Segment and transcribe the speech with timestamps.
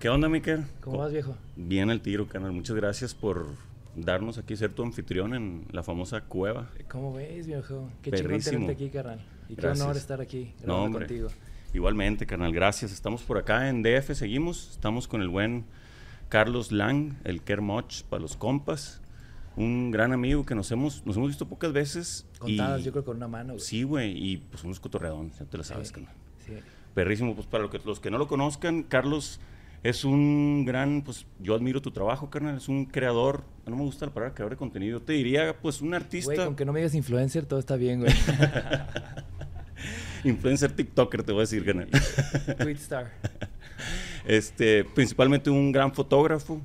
[0.00, 0.64] ¿Qué onda, Miquel?
[0.80, 1.36] ¿Cómo vas, viejo?
[1.56, 2.52] Bien al tiro, canal.
[2.52, 3.46] Muchas gracias por
[3.96, 6.70] darnos aquí ser tu anfitrión en la famosa cueva.
[6.88, 7.90] ¿Cómo ves, viejo?
[8.02, 9.20] Qué chingón tenerte aquí, carnal.
[9.48, 9.84] Y qué Gracias.
[9.84, 11.28] honor estar aquí No, contigo.
[11.74, 12.52] Igualmente, canal.
[12.52, 12.92] Gracias.
[12.92, 14.70] Estamos por acá en DF, seguimos.
[14.70, 15.64] Estamos con el buen
[16.28, 19.00] Carlos Lang, el Kermoch para los compas.
[19.56, 22.24] Un gran amigo que nos hemos, nos hemos visto pocas veces.
[22.38, 23.64] Contadas, y- yo creo, con una mano, güey.
[23.64, 24.12] Sí, güey.
[24.16, 26.14] Y pues unos cotorreadón, ya te lo sabes, Sí, canal.
[26.46, 26.52] sí.
[26.94, 29.40] Perrísimo, pues para que- los que no lo conozcan, Carlos
[29.82, 34.06] es un gran, pues yo admiro tu trabajo, carnal, es un creador, no me gusta
[34.06, 36.80] la palabra creador de contenido, te diría, pues un artista, Güey, con que no me
[36.80, 38.12] digas influencer, todo está bien, güey.
[40.24, 41.88] influencer TikToker, te voy a decir, carnal.
[42.58, 43.12] Tweet star.
[44.26, 46.60] Este, principalmente un gran fotógrafo,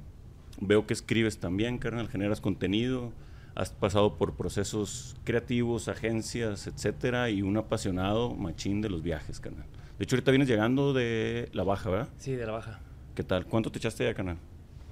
[0.60, 3.12] veo que escribes también, carnal, generas contenido,
[3.56, 9.68] has pasado por procesos creativos, agencias, etcétera, y un apasionado machín de los viajes, carnal.
[10.00, 12.10] De hecho, ahorita vienes llegando de La Baja, ¿verdad?
[12.18, 12.80] Sí, de la baja.
[13.16, 13.46] ¿Qué tal?
[13.46, 14.38] ¿Cuánto te echaste ya, carnal?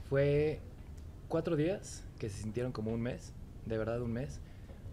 [0.09, 0.59] Fue
[1.27, 3.33] cuatro días que se sintieron como un mes,
[3.65, 4.39] de verdad un mes,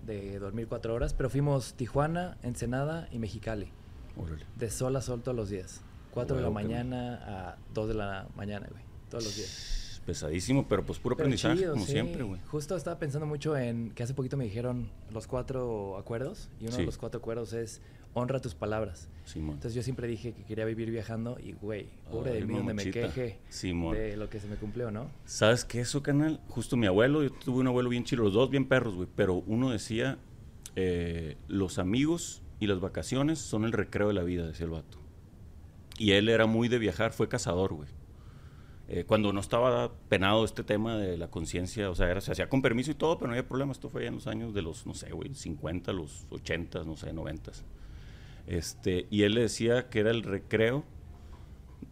[0.07, 3.69] de dormir cuatro horas, pero fuimos Tijuana, Ensenada y Mexicali,
[4.17, 4.45] Órale.
[4.57, 5.83] de sol a sol todos los días.
[6.11, 10.01] Cuatro de la mañana a dos de la mañana, güey, todos los días.
[10.07, 11.93] Pesadísimo, pero pues puro Pero aprendizaje, chido, como sí.
[11.93, 12.41] siempre, güey.
[12.47, 16.73] Justo estaba pensando mucho en que hace poquito me dijeron los cuatro acuerdos y uno
[16.73, 16.79] Sí.
[16.81, 17.83] de los cuatro acuerdos es
[18.15, 19.09] honra tus palabras.
[19.25, 19.57] Simón.
[19.57, 22.91] Entonces yo siempre dije que quería vivir viajando y güey, pobre de mí donde me
[22.91, 23.95] queje Simón.
[23.95, 25.11] de lo que se me cumplió, ¿no?
[25.27, 26.41] ¿Sabes qué eso, canal?
[26.49, 29.35] Justo mi abuelo, yo tuve un abuelo bien chido, los dos bien perros, güey, pero
[29.47, 30.19] uno decía,
[30.77, 34.99] eh, los amigos y las vacaciones son el recreo de la vida, decía el vato.
[35.99, 37.89] Y él era muy de viajar, fue cazador, güey.
[38.91, 42.49] Eh, cuando no estaba penado este tema de la conciencia, o sea, era, se hacía
[42.49, 43.73] con permiso y todo, pero no había problema.
[43.73, 46.97] Esto fue ya en los años de los, no sé, güey, 50, los 80, no
[46.97, 47.53] sé, 90.
[48.49, 50.85] Este, y él le decía que era el recreo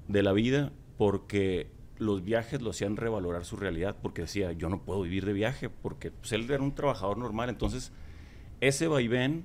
[0.09, 4.83] de la vida porque los viajes lo hacían revalorar su realidad, porque decía, yo no
[4.83, 7.93] puedo vivir de viaje, porque pues, él era un trabajador normal, entonces
[8.61, 9.45] ese vaivén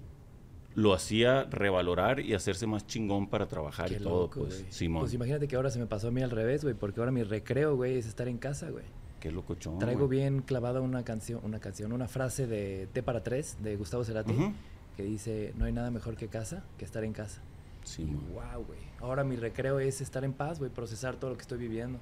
[0.74, 4.72] lo hacía revalorar y hacerse más chingón para trabajar Qué y todo, loco, pues, güey.
[4.72, 5.02] Simón.
[5.02, 7.24] Pues imagínate que ahora se me pasó a mí al revés, güey, porque ahora mi
[7.24, 8.86] recreo, güey, es estar en casa, güey.
[9.20, 9.80] Qué locochón.
[9.80, 10.20] Traigo güey.
[10.20, 14.32] bien clavada una canción, una canción, una frase de T para tres de Gustavo Cerati
[14.32, 14.54] Ujú.
[14.98, 17.42] Que dice, no hay nada mejor que casa que estar en casa.
[17.84, 18.24] Simón.
[18.34, 18.80] Wow, güey.
[19.00, 22.00] Ahora mi recreo es estar en paz, güey, procesar todo lo que estoy viviendo.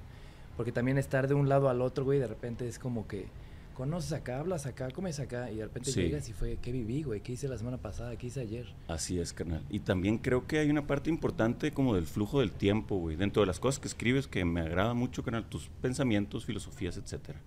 [0.56, 3.28] Porque también estar de un lado al otro, güey, de repente es como que
[3.74, 6.02] conoces acá, hablas acá, comes acá, y de repente Sí.
[6.02, 7.22] llegas y fue, ¿qué viví, güey?
[7.22, 8.14] ¿Qué hice la semana pasada?
[8.16, 8.66] ¿Qué hice ayer?
[8.88, 9.64] Así es, carnal.
[9.70, 13.16] Y también creo que hay una parte importante como del flujo del tiempo, güey.
[13.16, 17.40] Dentro de las cosas que escribes que me agrada mucho, carnal, tus pensamientos, filosofías, etcétera.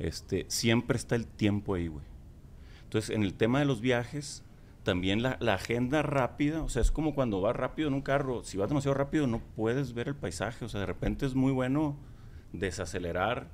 [0.00, 2.04] Este, siempre está el tiempo ahí, güey.
[2.84, 4.42] Entonces, en el tema de los viajes,
[4.82, 8.56] también la, agenda rápida, o sea, es como cuando vas rápido en un carro, si
[8.56, 11.96] vas demasiado rápido no puedes ver el paisaje, o sea, de repente es muy bueno
[12.52, 13.48] desacelerar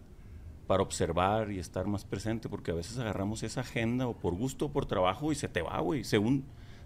[0.67, 4.67] para observar y estar más presente, porque a veces agarramos esa agenda o por gusto
[4.67, 6.05] o por trabajo y se te va, güey.
[6.05, 6.45] Según,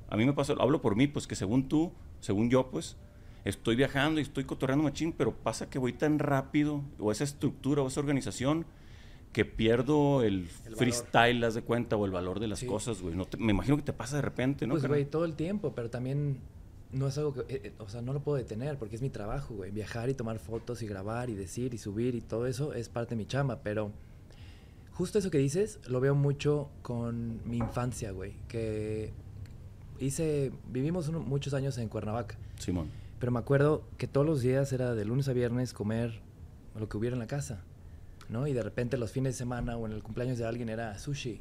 [0.08, 2.96] a mí me pasa, hablo por mí, pues que según tú, según yo, pues,
[3.44, 7.82] estoy viajando y estoy cotorreando machín, pero pasa que voy tan rápido, o esa estructura
[7.82, 8.66] o esa organización,
[9.32, 12.66] que pierdo el, El freestyle, haz de cuenta, o el valor de las Sí.
[12.66, 13.14] cosas, güey.
[13.16, 14.74] No te- me imagino que te pasa de repente, ¿no?
[14.74, 16.38] pues, güey, todo el tiempo, pero también
[16.92, 19.08] no es algo que, eh, eh, o sea, no lo puedo detener porque es mi
[19.08, 19.70] trabajo, güey.
[19.70, 23.14] Viajar y tomar fotos y grabar y decir y subir y todo eso es parte
[23.14, 23.90] de mi chamba, pero
[24.92, 29.10] justo eso que dices lo veo mucho con mi infancia, güey, que
[29.98, 32.88] hice, vivimos uno- muchos años en Cuernavaca, Simón.
[33.18, 36.20] pero me acuerdo que todos los días era de lunes a viernes comer
[36.78, 37.62] lo que hubiera en la casa,
[38.28, 38.46] ¿no?
[38.46, 41.40] Y de repente los fines de semana o en el cumpleaños de alguien era sushi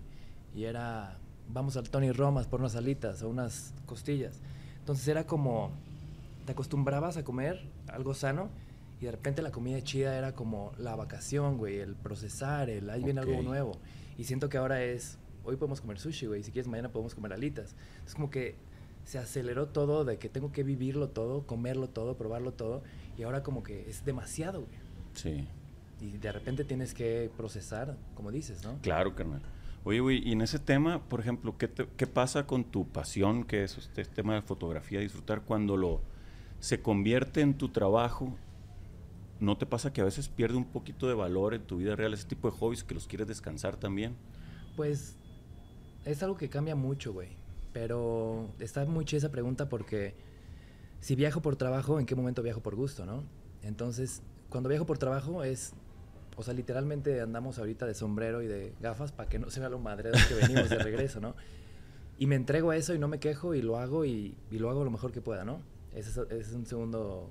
[0.55, 1.17] y era
[1.49, 4.39] vamos al Tony Romas por unas alitas o unas costillas.
[4.79, 5.71] Entonces era como
[6.45, 8.49] te acostumbrabas a comer algo sano
[8.99, 13.03] y de repente la comida chida era como la vacación, güey, el procesar, el ahí
[13.03, 13.73] viene algo nuevo.
[14.17, 17.33] Y siento que ahora es hoy podemos comer sushi, güey, si quieres mañana podemos comer
[17.33, 17.75] alitas.
[18.05, 18.55] Es como que
[19.05, 22.83] se aceleró todo de que tengo que vivirlo todo, comerlo todo, probarlo todo
[23.17, 24.79] y ahora como que es demasiado, güey.
[25.13, 25.47] Sí.
[26.01, 28.79] Y de repente tienes que procesar, como dices, ¿no?
[28.81, 29.41] Claro, carnal.
[29.83, 33.43] Oye, güey, y en ese tema, por ejemplo, ¿qué, te- qué pasa con tu pasión,
[33.43, 36.01] que es este tema de fotografía, disfrutar, cuando lo
[36.59, 38.35] se convierte en tu trabajo?
[39.39, 42.13] ¿No te pasa que a veces pierde un poquito de valor en tu vida real
[42.13, 44.15] ese tipo de hobbies que los quieres descansar también?
[44.75, 45.17] Pues
[46.05, 47.29] es algo que cambia mucho, güey.
[47.73, 50.13] Pero está muy chida esa pregunta porque
[50.99, 53.23] si viajo por trabajo, ¿en qué momento viajo por gusto, no?
[53.63, 55.73] Entonces, cuando viajo por trabajo es,
[56.37, 59.69] o sea, literalmente andamos ahorita de sombrero y de gafas para que no se vea
[59.69, 61.35] lo madreado que venimos de regreso, ¿no?
[62.17, 64.69] Y me entrego a eso y no me quejo y lo hago y, y lo
[64.69, 65.61] hago lo mejor que pueda, ¿no?
[65.93, 67.29] Ese es, un segundo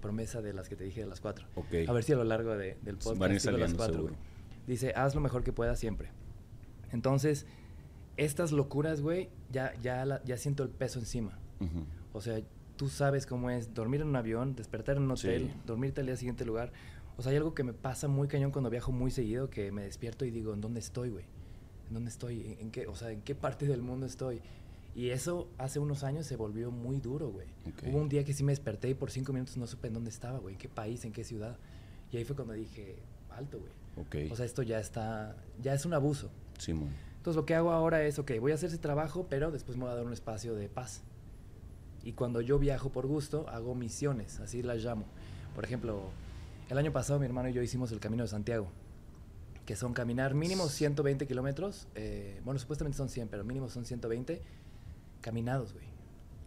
[0.00, 1.46] promesa de las que te dije de las cuatro.
[1.54, 1.74] Ok.
[1.88, 4.14] A ver si a lo largo de- del podcast Van a las cuatro, seguro.
[4.66, 6.10] Dice, haz lo mejor que puedas siempre.
[6.92, 7.46] Entonces,
[8.16, 11.38] estas locuras, güey, ya, ya, la- ya siento el peso encima.
[11.60, 11.84] Ujú.
[12.12, 12.40] O sea,
[12.76, 15.60] tú sabes cómo es dormir en un avión, despertar en un hotel, Sí.
[15.66, 16.72] dormirte al día siguiente lugar.
[17.20, 19.82] O sea, hay algo que me pasa muy cañón cuando viajo muy seguido, que me
[19.82, 21.26] despierto y digo, ¿en dónde estoy, güey?
[21.88, 22.56] ¿En dónde estoy?
[22.58, 24.40] ¿En, qué, o sea, ¿en qué parte del mundo estoy?
[24.94, 27.46] Y eso hace unos años se volvió muy duro, güey.
[27.66, 27.82] Ok.
[27.88, 30.08] Hubo un día que sí me desperté y por cinco minutos no supe en dónde
[30.08, 31.58] estaba, güey, en qué país, en qué ciudad.
[32.10, 32.96] Y ahí fue cuando dije,
[33.28, 34.26] alto, güey.
[34.26, 34.32] Ok.
[34.32, 36.30] O sea, esto ya está, ya es un abuso.
[36.56, 36.88] Simón.
[37.18, 39.84] Entonces lo que hago ahora es, ok, voy a hacer ese trabajo, pero después me
[39.84, 41.02] voy a dar un espacio de paz.
[42.02, 45.04] Y cuando yo viajo por gusto, hago misiones, así las llamo.
[45.54, 46.12] Por ejemplo,
[46.70, 48.68] el año pasado mi hermano y yo hicimos el Camino de Santiago,
[49.66, 54.40] que son caminar mínimo 120 kilómetros, eh, bueno, supuestamente son 100, pero mínimo son 120
[55.20, 55.84] caminados, güey.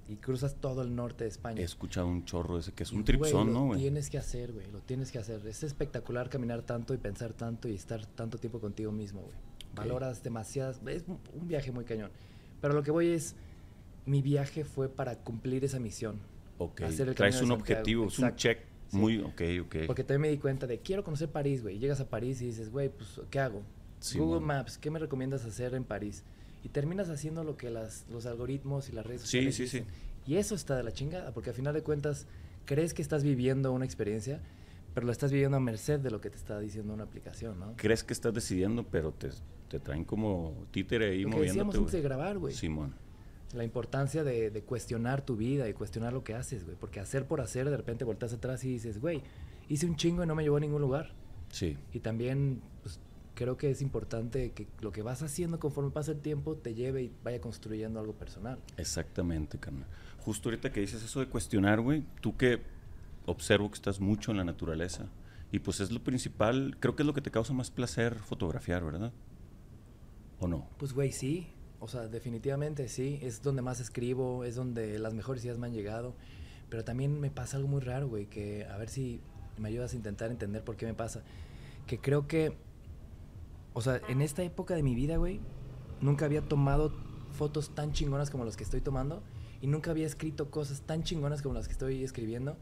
[0.09, 1.61] Y cruzas todo el norte de España.
[1.61, 3.79] He escuchado un chorro ese que es Y, un tripsón, lo ¿no, güey?
[3.79, 5.45] tienes que hacer, güey, lo tienes que hacer.
[5.47, 9.35] Es espectacular caminar tanto y pensar tanto y estar tanto tiempo contigo mismo, güey.
[9.75, 12.11] Valoras demasiadas, es un- viaje muy cañón.
[12.61, 13.35] Pero lo que voy es,
[14.05, 16.19] mi viaje fue para cumplir esa misión.
[16.59, 16.81] Ok.
[16.81, 18.59] hacer el Traes un objetivo, es un check
[18.93, 18.97] Sí.
[18.99, 19.19] muy...
[19.19, 19.75] Ok, ok.
[19.87, 21.77] Porque también me di cuenta de, quiero conocer París, güey.
[21.79, 23.61] Llegas a París y dices, güey, pues, ¿qué hago?
[23.99, 24.39] Sí, Google.
[24.45, 26.23] Maps, ¿qué me recomiendas hacer en París?
[26.63, 29.77] Y terminas haciendo lo que las, los algoritmos y las redes Sí, sociales sí, sí.
[29.79, 29.93] dicen.
[30.25, 32.25] Y eso está de la chingada, porque al final de cuentas,
[32.65, 34.39] crees que estás viviendo una experiencia,
[34.93, 37.73] pero lo estás viviendo a merced de lo que te está diciendo una aplicación, ¿no?
[37.75, 39.29] Crees que estás decidiendo, pero te,
[39.67, 42.53] te traen como títere ahí Lo que decíamos moviéndote, antes de grabar, güey.
[42.53, 42.93] Simón.
[43.53, 46.75] La importancia de, de cuestionar tu vida y cuestionar lo que haces, güey.
[46.75, 49.21] Porque hacer por hacer, de repente volteas atrás y dices, güey,
[49.69, 51.13] hice un chingo y no me llevó a ningún lugar.
[51.49, 51.77] Sí.
[51.93, 52.99] Y también, pues,
[53.35, 57.03] creo que es importante que lo que vas haciendo conforme pasa el tiempo te lleve
[57.03, 58.59] y vaya construyendo algo personal.
[58.77, 59.87] Exactamente, carnal.
[60.19, 62.61] Justo ahorita que dices eso de cuestionar, güey, tú que
[63.25, 65.09] observo que estás mucho en la naturaleza
[65.51, 68.83] y pues es lo principal, creo que es lo que te causa más placer fotografiar,
[68.83, 69.13] ¿verdad?
[70.39, 70.67] ¿O no?
[70.77, 71.47] Pues, güey, sí.
[71.83, 73.19] O sea, definitivamente sí.
[73.21, 76.15] Es donde más escribo, es donde las mejores ideas me han llegado.
[76.69, 79.19] Pero también me pasa algo muy raro, güey, que a ver si
[79.57, 81.23] me ayudas a intentar entender por qué me pasa.
[81.85, 82.55] Que creo que,
[83.73, 85.41] o sea, en esta época de mi vida, güey,
[85.99, 86.93] nunca había tomado
[87.33, 89.21] fotos tan chingonas como las que estoy tomando
[89.59, 92.55] y nunca había escrito cosas tan chingonas como las que estoy escribiendo,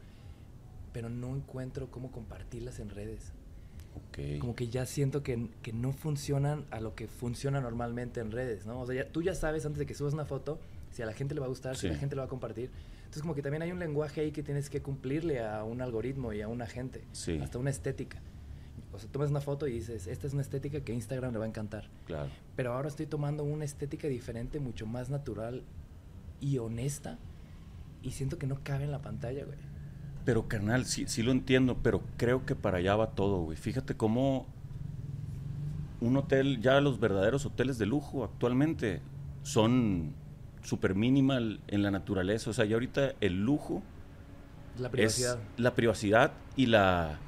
[0.92, 3.32] pero no encuentro cómo compartirlas en redes.
[3.94, 4.38] Ok.
[4.40, 8.66] Como que ya siento que, que no funcionan a lo que funciona normalmente en redes,
[8.66, 8.80] ¿no?
[8.80, 10.58] O sea, ya- tú ya sabes antes de que subas una foto
[10.90, 11.88] si a la gente le va a gustar, si Sí.
[11.92, 12.70] la gente le va a compartir.
[12.98, 16.32] Entonces como que también hay un lenguaje ahí que tienes que cumplirle a un algoritmo
[16.32, 17.38] y a una gente, Sí.
[17.42, 18.20] hasta una estética.
[18.94, 21.38] O sea, tomas una foto y dices, esta es una estética que a Instagram le
[21.38, 21.88] va a encantar.
[22.06, 22.28] Claro.
[22.56, 25.62] Pero ahora estoy tomando una estética diferente, mucho más natural
[26.40, 27.18] y honesta.
[28.02, 29.56] Y siento que no cabe en la pantalla, güey.
[30.24, 33.56] Pero carnal, sí, sí lo entiendo, pero creo que para allá va todo, güey.
[33.56, 34.46] Fíjate cómo
[36.00, 39.00] un hotel, ya los verdaderos hoteles de lujo actualmente
[39.42, 40.14] son
[40.62, 42.50] súper minimal en la naturaleza.
[42.50, 43.82] O sea, ya ahorita el lujo
[44.78, 45.38] La privacidad.
[45.38, 47.18] es la privacidad y la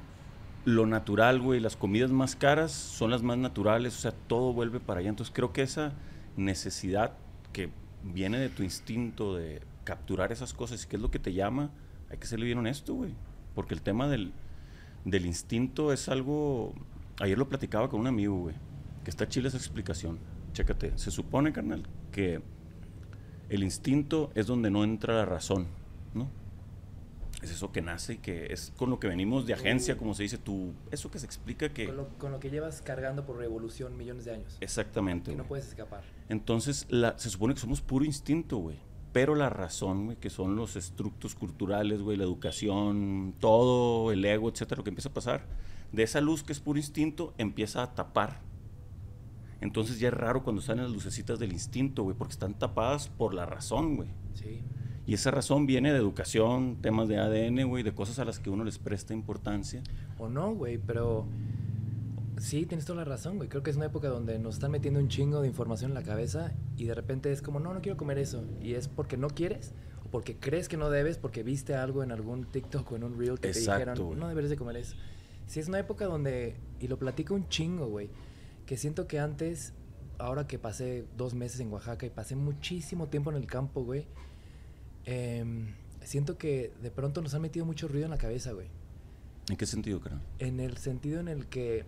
[0.65, 1.59] lo natural, güey.
[1.59, 3.95] Las comidas más caras son las más naturales.
[3.95, 5.09] O sea, todo vuelve para allá.
[5.09, 5.93] Entonces creo que esa
[6.37, 7.13] necesidad
[7.53, 7.69] que
[8.03, 11.69] viene de tu instinto de capturar esas cosas y qué es lo que te llama,
[12.09, 13.13] hay que serle bien honesto, güey.
[13.53, 14.33] Porque el tema del,
[15.05, 16.73] del instinto es algo...
[17.19, 18.55] Ayer lo platicaba con un amigo, güey.
[19.03, 20.19] Que está chile esa explicación.
[20.53, 20.97] Chécate.
[20.97, 22.41] Se supone, carnal, que
[23.49, 25.67] el instinto es donde no entra la razón,
[26.13, 26.29] ¿no?
[27.41, 30.23] Es eso que nace y que es con lo que venimos de agencia, como se
[30.23, 30.73] dice tú.
[30.89, 31.85] Eso que se explica que...
[31.85, 34.57] Con lo, con lo que llevas cargando por revolución millones de años.
[34.61, 35.31] Exactamente.
[35.31, 36.03] Que no puedes escapar.
[36.27, 38.77] Entonces, la, se supone que somos puro instinto, güey.
[39.15, 44.49] Pero la razón, güey, que son los estructos culturales, güey, la educación, todo, el ego,
[44.49, 45.45] etcétera, lo que empieza a pasar,
[45.93, 48.41] de esa luz que es puro instinto, empieza a tapar.
[49.61, 53.33] Entonces ya es raro cuando salen las lucecitas del instinto, güey, porque están tapadas por
[53.33, 54.09] la razón, güey.
[54.33, 54.61] Sí.
[55.07, 58.49] Y esa razón viene de educación, temas de ADN, güey, de cosas a las que
[58.49, 59.81] uno les presta importancia.
[60.19, 61.25] O no, güey, pero
[62.37, 63.49] sí, tienes toda la razón, güey.
[63.49, 66.03] Creo que es una época donde nos están metiendo un chingo de información en la
[66.03, 68.43] cabeza y de repente es como, no, no quiero comer eso.
[68.61, 69.73] Y es porque no quieres
[70.05, 73.17] o porque crees que no debes, porque viste algo en algún TikTok o en un
[73.17, 74.19] reel que Exacto, te dijeron, güey.
[74.19, 74.95] no deberes de comer eso.
[75.47, 78.09] Sí, es una época donde, y lo platico un chingo, güey,
[78.65, 79.73] que siento que antes,
[80.17, 84.07] ahora que pasé dos meses en Oaxaca y pasé muchísimo tiempo en el campo, güey,
[85.05, 85.73] em,
[86.03, 88.67] siento que de pronto nos han metido mucho ruido en la cabeza, güey.
[89.49, 90.19] ¿En qué sentido, creo?
[90.39, 91.85] En el sentido en el que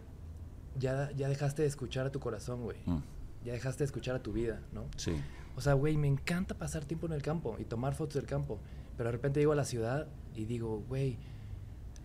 [0.80, 2.78] ya, ya dejaste de escuchar a tu corazón, güey.
[2.86, 3.00] Mm,
[3.46, 4.86] Ya dejaste de escuchar a tu vida, ¿no?
[4.98, 5.14] sí,
[5.56, 8.60] O sea, güey, me encanta pasar tiempo en el campo y tomar fotos del campo.
[8.98, 11.18] Pero de repente llego a la ciudad y digo, güey,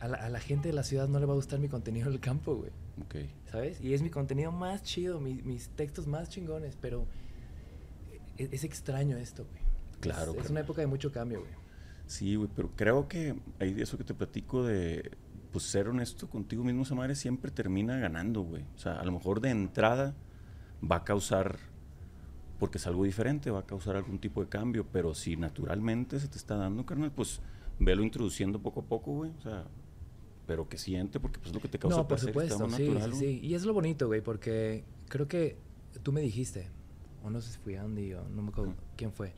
[0.00, 2.11] a la, a la gente de la ciudad no le va a gustar mi contenido
[2.11, 2.71] del campo, güey.
[3.02, 3.29] Ok.
[3.50, 3.81] ¿Sabes?
[3.81, 7.07] Y es mi contenido más chido, mi- mis textos más chingones, pero
[8.38, 9.62] e- es, extraño esto, güey.
[10.00, 11.52] Claro, Es, es una época de mucho cambio, güey.
[12.07, 15.12] Sí, güey, pero creo que ahí eso que te platico de
[15.52, 18.64] pues ser honesto contigo mismo, esa madre siempre termina ganando, güey.
[18.75, 20.14] O sea, a lo mejor de entrada
[20.82, 21.59] va a causar,
[22.59, 26.28] porque es algo diferente, va a causar algún tipo de cambio, pero si naturalmente se
[26.28, 27.40] te está dando, carnal, pues
[27.78, 29.30] velo introduciendo poco a poco, güey.
[29.38, 29.64] O sea,
[30.47, 32.88] pero que siente, porque pues es lo que te causa No, por placer, supuesto, sí,
[32.88, 33.40] natural, sí, sí.
[33.42, 35.59] Y es lo bonito, güey, porque creo que
[36.02, 36.71] tú me dijiste,
[37.23, 39.35] o no sé si fui Andy o no me acuerdo quién fue,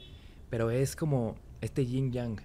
[0.48, 2.40] pero es como este yin yang,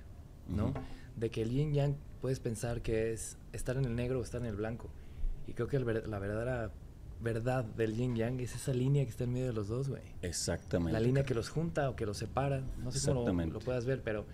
[0.47, 0.73] ¿no?
[1.15, 4.41] De que el yin yang puedes pensar que es estar en el negro o estar
[4.41, 4.89] en el blanco.
[5.47, 6.71] Y creo que el la verdadera
[7.21, 10.01] verdad del yin yang es esa línea que está en medio de los dos, güey.
[10.21, 10.93] Exactamente.
[10.93, 13.85] La línea que los junta o que los separa, no sé cómo lo, lo puedas
[13.85, 14.25] ver, pero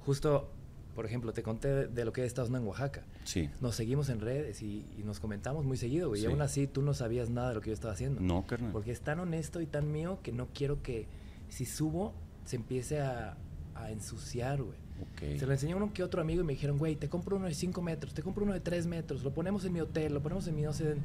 [0.00, 0.50] justo,
[0.94, 3.48] por ejemplo, te conté de, de lo que he estado en Oaxaca Sí.
[3.62, 6.20] nos seguimos en redes y, y nos comentamos muy seguido, güey.
[6.20, 6.26] Sí.
[6.26, 8.20] Y aún así tú no sabías nada de lo que yo estaba haciendo.
[8.20, 8.72] No, carnal.
[8.72, 11.06] Porque es tan honesto y tan mío que no quiero que
[11.48, 12.12] si subo
[12.44, 13.38] se empiece a,
[13.74, 14.78] a ensuciar, güey.
[15.12, 15.38] Ok.
[15.38, 17.46] Se lo enseñé a uno que otro amigo y me dijeron, güey, te compro uno
[17.46, 20.22] de 5 metros, te compro uno de 3 metros, lo ponemos en mi hotel, lo
[20.22, 20.96] ponemos en mi no sé.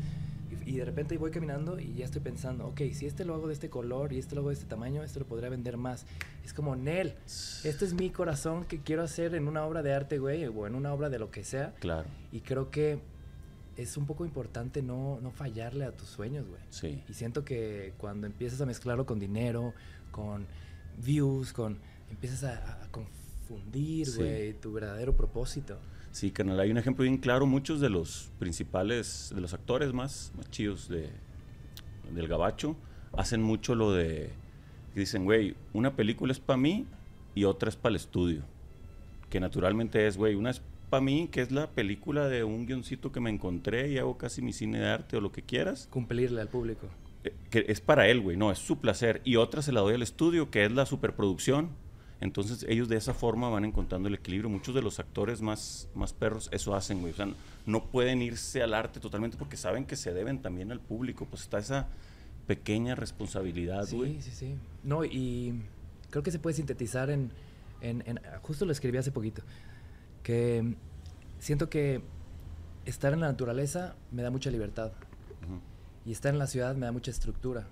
[0.66, 3.48] Y, y de repente voy caminando y ya estoy pensando, ok, si este lo hago
[3.48, 6.06] de este color y este lo hago de este tamaño, este lo podría vender más.
[6.44, 10.18] Es como, Nel, este es mi corazón que quiero hacer en una obra de arte,
[10.18, 11.76] güey, o en una obra de lo que sea.
[11.80, 12.08] Claro.
[12.32, 13.00] Y creo que
[13.78, 16.62] es un poco importante no, no fallarle a tus sueños, güey.
[16.70, 17.02] Sí.
[17.08, 19.74] Y siento que cuando empiezas a mezclarlo con dinero,
[20.12, 20.46] con
[20.98, 21.78] views, con...
[22.10, 22.88] Empiezas a, a
[23.50, 24.18] confundir, Sí.
[24.18, 25.78] güey, tu verdadero propósito.
[26.12, 27.46] Sí, carnal, hay un ejemplo bien claro.
[27.46, 31.10] Muchos de los principales, de los actores más, más chidos de,
[32.14, 32.76] del gabacho,
[33.14, 34.30] hacen mucho lo de,
[34.94, 36.86] que dicen, güey, una película es para mí
[37.36, 38.44] y otra es para el estudio.
[39.30, 43.12] Que naturalmente es, güey, una es para mí, que es la película de un guioncito
[43.12, 45.88] que me encontré y hago casi mi cine de arte o lo que quieras.
[45.92, 46.88] Cumplirle al público.
[47.24, 49.22] eh, que es para él, güey, no, es su placer.
[49.26, 51.70] Y otra se la doy al estudio, que es la superproducción.
[52.22, 54.50] Entonces ellos de esa forma van encontrando el equilibrio.
[54.50, 57.14] Muchos de los actores más, más perros eso hacen, güey.
[57.14, 57.28] O sea,
[57.66, 61.26] no pueden irse al arte totalmente porque saben que se deben también al público.
[61.30, 61.88] Pues está esa
[62.46, 64.16] pequeña responsabilidad, güey.
[64.22, 64.56] Sí, sí, sí.
[64.84, 65.62] No, y
[66.10, 67.32] creo que se puede sintetizar en,
[67.82, 69.42] en- en- Justo lo escribí hace poquito.
[70.24, 70.76] Que
[71.40, 72.02] siento que
[72.86, 74.92] estar en la naturaleza me da mucha libertad.
[76.06, 77.68] Y estar en la ciudad me da mucha estructura.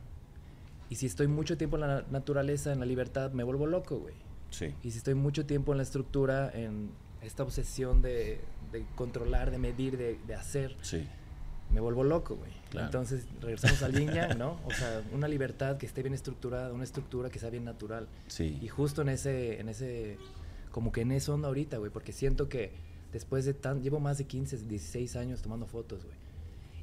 [0.90, 3.98] Y si estoy mucho tiempo en la na- naturaleza, en la libertad, me vuelvo loco,
[4.00, 4.14] güey.
[4.50, 6.90] Sí, Y si estoy mucho tiempo en la estructura, en
[7.22, 8.40] esta obsesión de,
[8.72, 11.06] de controlar, de medir, de, de hacer, sí,
[11.72, 12.52] me vuelvo loco, güey.
[12.70, 12.88] Claro.
[12.88, 14.60] Entonces regresamos al yin yang, ¿no?
[14.66, 18.08] O sea, una libertad que esté bien estructurada, una estructura que sea bien natural.
[18.28, 18.58] sí.
[18.62, 20.18] Y justo en ese, en ese,
[20.72, 22.72] como que en eso ando ahorita, güey, porque siento que
[23.12, 26.18] después de tan, llevo más de 15, 16 años tomando fotos, güey.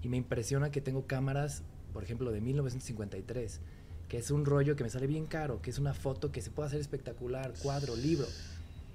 [0.02, 1.62] Y me impresiona que tengo cámaras,
[1.94, 3.60] por ejemplo, de 1953,
[4.08, 6.50] que es un rollo que me sale bien caro, que es una foto que se
[6.50, 8.26] puede hacer espectacular, cuadro, libro.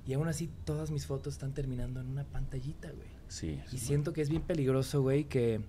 [0.06, 3.08] Y aún así todas mis fotos están terminando en una pantallita, güey.
[3.28, 5.62] sí, Y siento que es bien peligroso, güey, que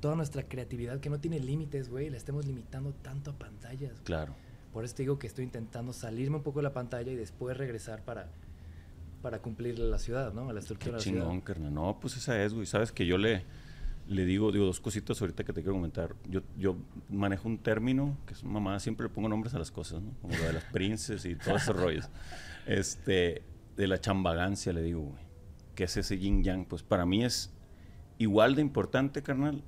[0.00, 3.92] toda nuestra creatividad que no tiene límites, güey, la estemos limitando tanto a pantallas.
[3.92, 4.04] güey.
[4.04, 4.34] Claro.
[4.72, 7.56] Por eso te digo que estoy intentando salirme un poco de la pantalla y después
[7.56, 8.28] regresar para,
[9.22, 10.48] para cumplir la ciudad, ¿no?
[10.50, 11.22] A la estructura Qué de la ciudad.
[11.24, 11.72] chingón, carnal.
[11.74, 12.66] No, pues esa es, güey.
[12.66, 13.44] Sabes que yo le,
[14.08, 16.14] le digo, digo dos cositas ahorita que te quiero comentar.
[16.28, 16.76] Yo, yo
[17.08, 20.12] manejo un término, que es mamá, siempre le pongo nombres a las cosas, ¿no?
[20.22, 22.08] Como lo de las princes y todos esos rollos.
[22.66, 23.42] Este,
[23.76, 25.26] de la chambagancia, le digo, güey.
[25.74, 26.64] Que es ese yin yang.
[26.64, 27.52] Pues para mí es
[28.18, 29.62] igual de importante, carnal,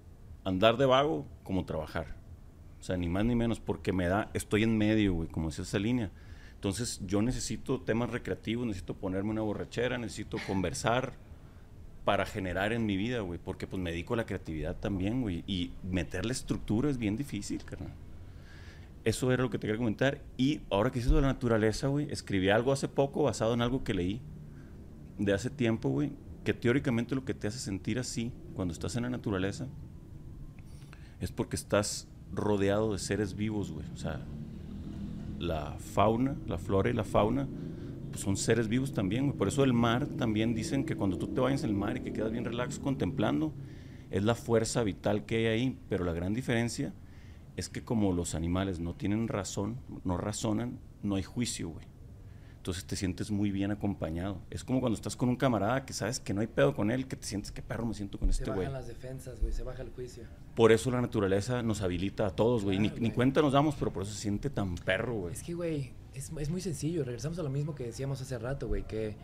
[0.45, 2.17] andar de vago como trabajar.
[2.81, 5.59] O sea, ni más ni menos, porque me da, estoy en medio, güey, como es
[5.59, 6.11] esa línea.
[6.55, 11.13] Entonces, yo necesito temas recreativos, necesito ponerme una borrachera, necesito conversar
[12.09, 15.45] para generar en mi vida, güey, porque pues me dedico a la creatividad también, güey,
[15.47, 17.93] y meterle estructura es bien difícil, carnal.
[19.05, 20.23] Eso era lo que te quería comentar.
[20.39, 23.85] Y ahora que hice de la naturaleza, güey, escribí algo hace poco basado en algo
[23.85, 24.23] que leí
[25.19, 26.13] de hace tiempo, güey,
[26.45, 29.67] que teóricamente lo que te hace sentir así cuando estás en la naturaleza
[31.21, 33.85] es porque estás rodeado de seres vivos, güey.
[33.93, 34.23] O sea,
[35.39, 37.47] la fauna, la flora y la fauna,
[38.09, 39.37] pues son seres vivos también, güey.
[39.37, 42.13] Por eso el mar también dicen que cuando tú te vayas al mar y que
[42.13, 43.53] quedas bien relax contemplando,
[44.11, 45.79] es la fuerza vital que hay ahí.
[45.89, 46.93] Pero la gran diferencia
[47.57, 51.87] es que como los animales no tienen razón, no razonan, no hay juicio, güey.
[52.57, 54.43] Entonces te sientes muy bien acompañado.
[54.51, 57.07] Es como cuando estás con un camarada que sabes que no hay pedo con él,
[57.07, 58.73] que te sientes que perro me siento con Se este bajan güey.
[58.73, 60.25] las defensas, güey, se baja el juicio.
[60.55, 62.79] Por eso la naturaleza nos habilita a todos, güey.
[62.79, 63.15] ni, Claro, ni güey.
[63.17, 65.33] cuenta nos damos, pero por eso se siente tan perro, güey.
[65.35, 67.05] Es que, güey, es, es muy sencillo.
[67.05, 69.17] Regresamos a lo mismo que decíamos hace rato, güey, que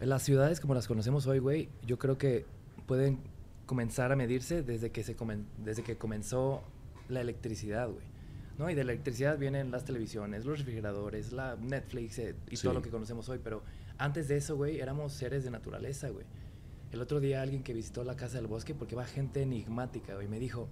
[0.00, 2.46] las ciudades como las conocemos hoy, güey, yo creo que
[2.86, 3.18] pueden
[3.66, 5.16] comenzar a medirse desde que, se
[5.58, 6.62] desde que comenzó
[7.08, 8.06] la electricidad, güey.
[8.58, 8.70] ¿no?
[8.70, 12.82] Y de la electricidad vienen las televisiones, los refrigeradores, la Netflix eh, y todo lo
[12.82, 13.40] que conocemos hoy.
[13.42, 13.62] Pero
[13.98, 16.24] antes de eso, güey, éramos seres de naturaleza, güey.
[16.90, 20.26] El otro día alguien que visitó la Casa del Bosque, porque va gente enigmática, güey,
[20.26, 20.68] me dijo,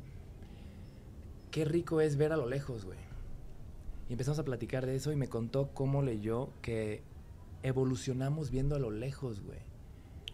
[1.51, 2.99] qué rico es ver a lo lejos, güey.
[4.09, 7.03] Y empezamos a platicar de eso y me contó cómo leyó que
[7.63, 9.59] evolucionamos viendo a lo lejos, güey.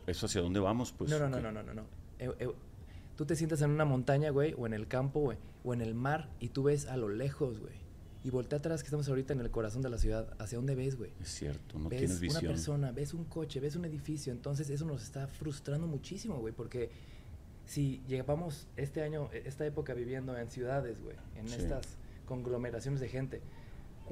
[0.06, 0.92] ¿Eso hacia dónde vamos?
[0.92, 1.84] Pues, no, no, no, no, no, no, no.
[3.16, 5.94] tú te sientas en una montaña, güey, o en el campo, güey, o en el
[5.94, 7.82] mar y tú ves a lo lejos, güey.
[8.24, 10.36] Y voltea atrás que estamos ahorita en el corazón de la ciudad.
[10.38, 11.10] ¿Hacia dónde ves, güey?
[11.20, 12.40] Es cierto, no tienes visión.
[12.40, 14.32] Ves una persona, ves un coche, ves un edificio.
[14.32, 16.90] Entonces eso nos está frustrando muchísimo, güey, porque
[17.66, 23.40] si llevamos este año, esta época viviendo en ciudades, güey, en estas conglomeraciones de gente,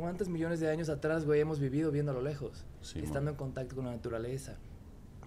[0.00, 2.64] ¿cuántos millones de años atrás, güey, hemos vivido viendo a lo lejos?
[2.94, 4.56] estando en contacto con la naturaleza.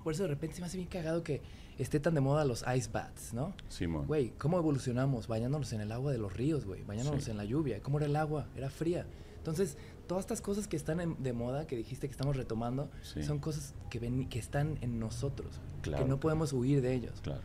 [0.04, 1.42] Por eso de repente se me hace bien cagado que
[1.78, 3.54] esté tan de moda los ice baths, ¿no?
[3.70, 4.06] Simón.
[4.06, 5.28] Güey, ¿cómo evolucionamos?
[5.28, 6.84] Bañándonos en el agua de los ríos, güey.
[6.84, 7.82] Bañándonos en la lluvia.
[7.82, 8.48] ¿Cómo era el agua?
[8.56, 9.06] Era fría.
[9.38, 9.78] Entonces,
[10.08, 12.90] todas estas cosas que están de moda, que dijiste que estamos retomando,
[13.22, 15.62] son cosas que, ven, que están en nosotros.
[15.82, 17.22] que no podemos huir de ellos.
[17.22, 17.42] Claro.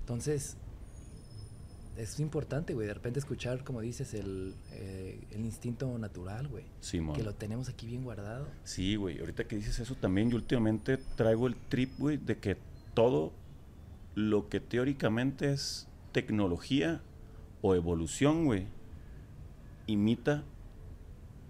[0.00, 0.58] Entonces,
[1.96, 6.64] es importante, güey, de repente escuchar, como dices, el, eh, el instinto natural, güey.
[6.80, 8.46] Sí, Que lo tenemos aquí bien guardado.
[8.64, 9.18] Sí, güey.
[9.20, 12.56] Ahorita que dices eso también, yo últimamente traigo el trip, güey, de que
[12.94, 13.32] todo
[14.14, 17.00] lo que teóricamente es tecnología
[17.62, 18.66] o evolución, güey,
[19.86, 20.44] imita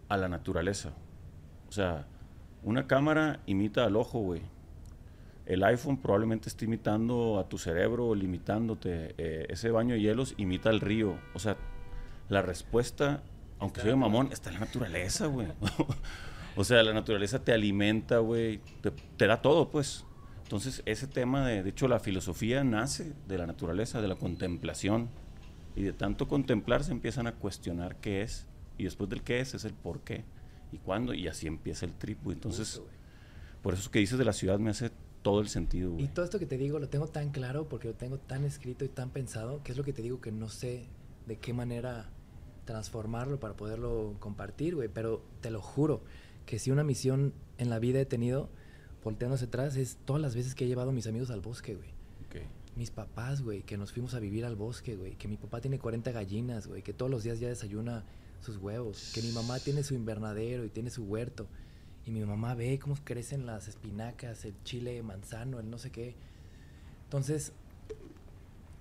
[0.09, 0.93] a la naturaleza.
[1.69, 2.07] O sea,
[2.63, 4.54] una cámara imita al ojo, güey
[5.47, 9.15] el iPhone probablemente está imitando a tu cerebro, limitándote.
[9.19, 11.19] Eh, ese baño de hielos imita al río.
[11.35, 11.57] O sea,
[12.29, 13.23] la respuesta,
[13.59, 15.49] aunque soy mamón, está en la naturaleza, güey.
[16.57, 18.61] o sea, la naturaleza te alimenta, güey.
[19.17, 20.07] Te, da todo, pues.
[20.45, 25.11] Entonces, ese tema de, de hecho, la filosofía nace de la naturaleza, de la contemplación.
[25.77, 28.47] Y de tanto contemplar se empiezan a cuestionar qué es.
[28.79, 30.25] Y después del qué es, es el por qué.
[30.73, 31.13] Y cuándo.
[31.13, 32.81] Y así empieza el trip, Entonces,
[33.61, 34.91] por eso que dices de la ciudad me hace
[35.25, 37.95] todo el sentido, Y todo esto que te digo lo tengo tan claro porque lo
[37.95, 40.85] tengo tan escrito y tan pensado, que es lo que te digo que no sé
[41.27, 42.11] de qué manera
[42.67, 44.91] transformarlo para poderlo compartir, güey.
[44.93, 46.03] Pero te lo juro
[46.45, 48.51] que si una misión en la vida he tenido,
[49.03, 51.95] volteándose atrás, es todas las veces que he llevado a mis amigos al bosque, güey.
[52.77, 55.15] Mis papás, güey, que nos fuimos a vivir al bosque, güey.
[55.15, 56.83] Que mi papá tiene 40 gallinas, güey.
[56.83, 58.05] Que todos los días ya desayuna
[58.41, 59.13] sus huevos.
[59.15, 61.47] Que mi mamá tiene su invernadero y tiene su huerto
[62.07, 66.15] y mi mamá ve cómo crecen las espinacas, el chile manzano, el no sé qué.
[67.05, 67.53] Entonces,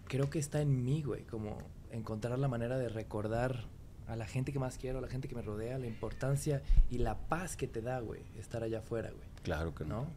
[0.07, 1.57] creo que está en mí, güey, como
[1.91, 3.65] encontrar la manera de recordar
[4.07, 6.97] a la gente que más quiero, a la gente que me rodea, la importancia y
[6.97, 9.27] la paz que te da, güey, estar allá afuera, güey.
[9.43, 10.07] Claro que no.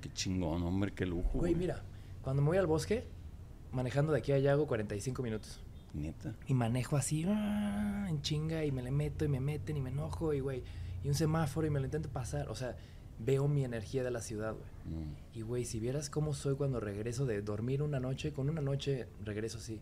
[0.00, 1.38] Qué chingón, hombre, qué lujo.
[1.38, 1.82] Güey, mira,
[2.22, 3.04] cuando me voy al bosque,
[3.72, 5.60] manejando de aquí a allá hago 45 minutos.
[5.92, 6.34] Neta.
[6.46, 8.06] Y manejo así, ¡ah!
[8.08, 10.62] en chinga, y me le meto y me meten y me enojo, y güey
[11.02, 12.48] y un semáforo y me lo intento pasar.
[12.48, 12.76] O sea,
[13.18, 14.98] veo mi energía de la ciudad, güey.
[14.98, 15.16] Mm.
[15.34, 19.06] Y, güey, si vieras cómo soy cuando regreso de dormir una noche, con una noche
[19.24, 19.80] regreso así.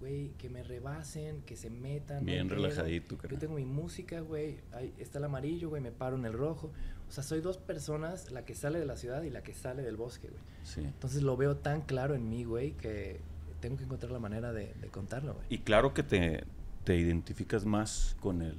[0.00, 2.24] Güey, que me rebasen, que se metan.
[2.24, 4.58] Bien relajadito, Yo tengo mi música, güey.
[4.72, 6.72] Ahí está el amarillo, güey, me paro en el rojo.
[7.08, 9.82] O sea, soy dos personas, la que sale de la ciudad y la que sale
[9.82, 10.40] del bosque, güey.
[10.64, 10.80] Sí.
[10.80, 13.20] Entonces lo veo tan claro en mí, güey, que
[13.60, 15.46] tengo que encontrar la manera de, de contarlo, güey.
[15.50, 16.42] Y claro que te,
[16.82, 18.56] te identificas más con el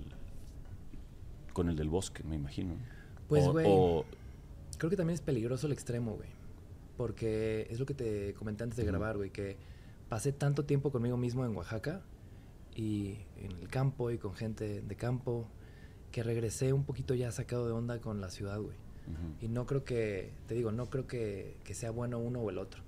[1.53, 2.75] con el del bosque, me imagino.
[3.29, 3.65] Pues, güey.
[4.77, 6.29] Creo que también es peligroso el extremo, güey.
[6.97, 9.57] Porque es lo que te comenté antes de grabar, güey, que
[10.09, 12.01] pasé tanto tiempo conmigo mismo en Oaxaca
[12.75, 15.47] y en el campo y con gente de campo
[16.11, 18.75] que regresé un poquito ya sacado de onda con la ciudad, güey.
[19.41, 22.57] Y no creo que, te digo, no creo que, que sea bueno uno o el
[22.57, 22.81] otro.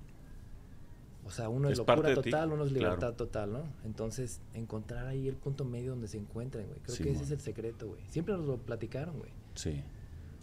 [1.25, 3.63] O sea, uno es, locura total, uno es libertad total, ¿no?
[3.83, 6.79] Entonces, encontrar ahí el punto medio donde se encuentren, güey.
[6.81, 8.01] Creo que ese es el secreto, güey.
[8.09, 9.31] Siempre nos lo platicaron, güey.
[9.55, 9.81] Sí.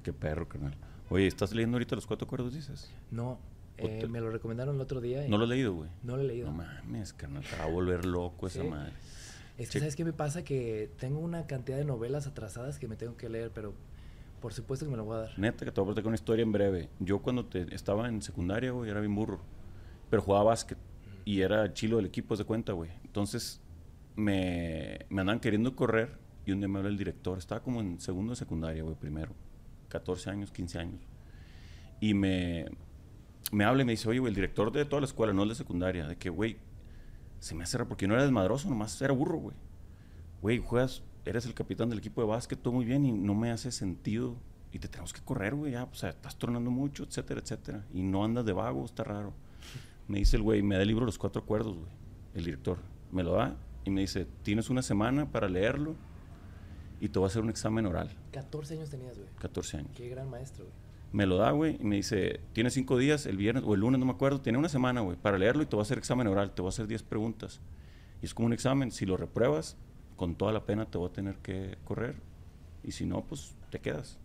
[0.03, 0.75] Qué perro, carnal.
[1.09, 2.91] Oye, ¿estás leyendo ahorita los cuatro acuerdos, dices?
[3.13, 3.39] No.
[3.79, 5.25] Eh, me lo recomendaron el otro día.
[5.29, 5.89] ¿No lo he leído, güey?
[6.03, 6.51] No lo he leído.
[6.51, 7.45] No mames, carnal.
[7.45, 8.93] Te va a volver loco esa madre.
[9.59, 10.43] Es que, ¿sabes qué me pasa?
[10.43, 13.73] Que tengo una cantidad de novelas atrasadas que me tengo que leer, pero
[14.41, 15.39] por supuesto que me lo voy a dar.
[15.39, 16.89] Neta, que te voy a contar una historia en breve.
[16.99, 19.41] Yo cuando te, estaba en secundaria, güey, era bien burro
[20.13, 20.77] pero jugaba básquet
[21.25, 22.91] y era chilo del equipo, de cuenta, güey.
[23.03, 23.63] Entonces
[24.15, 27.99] me, me andaban queriendo correr y un día me habla el director, estaba como en
[27.99, 29.33] segundo de secundaria, güey, primero,
[29.89, 31.01] 14 años, 15 años.
[31.99, 32.67] Y me,
[33.53, 35.49] me habla y me dice, oye, güey, el director de toda la escuela, no el
[35.49, 36.59] de secundaria, de que, güey,
[37.39, 39.57] se me hace porque no era desmadroso, nomás era burro, güey.
[40.43, 43.51] Güey, juegas, eres el capitán del equipo de básquet, todo muy bien y no me
[43.51, 44.37] hace sentido.
[44.73, 47.87] Y te tenemos que correr, güey, ya, o sea, estás tornando mucho, etcétera, etcétera.
[47.95, 49.33] Y no andas de vago, está raro.
[50.09, 51.91] Me dice el güey, me da el libro Los Cuatro Acuerdos, güey.
[52.35, 52.79] El director.
[53.11, 55.95] Me lo da y me dice, tienes una semana para leerlo
[57.01, 58.11] y te voy a hacer un examen oral.
[58.33, 59.29] 14 años tenías, güey.
[59.39, 59.91] 14 años.
[59.97, 60.77] Qué gran maestro, güey.
[61.13, 63.99] Me lo da, güey, y me dice, tienes cinco días, el viernes o el lunes,
[64.01, 66.27] no me acuerdo, tiene una semana, güey, para leerlo y te voy a hacer examen
[66.27, 67.61] oral, te voy a hacer 10 preguntas.
[68.23, 69.77] Y es como un examen, si lo repruebas,
[70.17, 72.15] con toda la pena te voy a tener que correr.
[72.83, 74.19] Y si no, pues te quedas.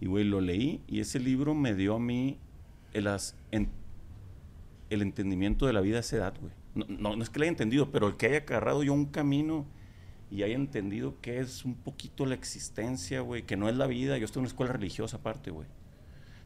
[0.00, 2.38] Y, güey, lo leí y ese libro me dio a mí
[2.94, 3.68] el, as- en-
[4.92, 6.52] el entendimiento de la vida a esa edad, güey.
[6.74, 9.06] No, no, no es que lo haya entendido, pero el que haya agarrado yo un
[9.06, 9.66] camino
[10.30, 14.16] y haya entendido que es un poquito la existencia, güey, que no es la vida.
[14.18, 15.68] Yo estoy en una escuela religiosa aparte, güey.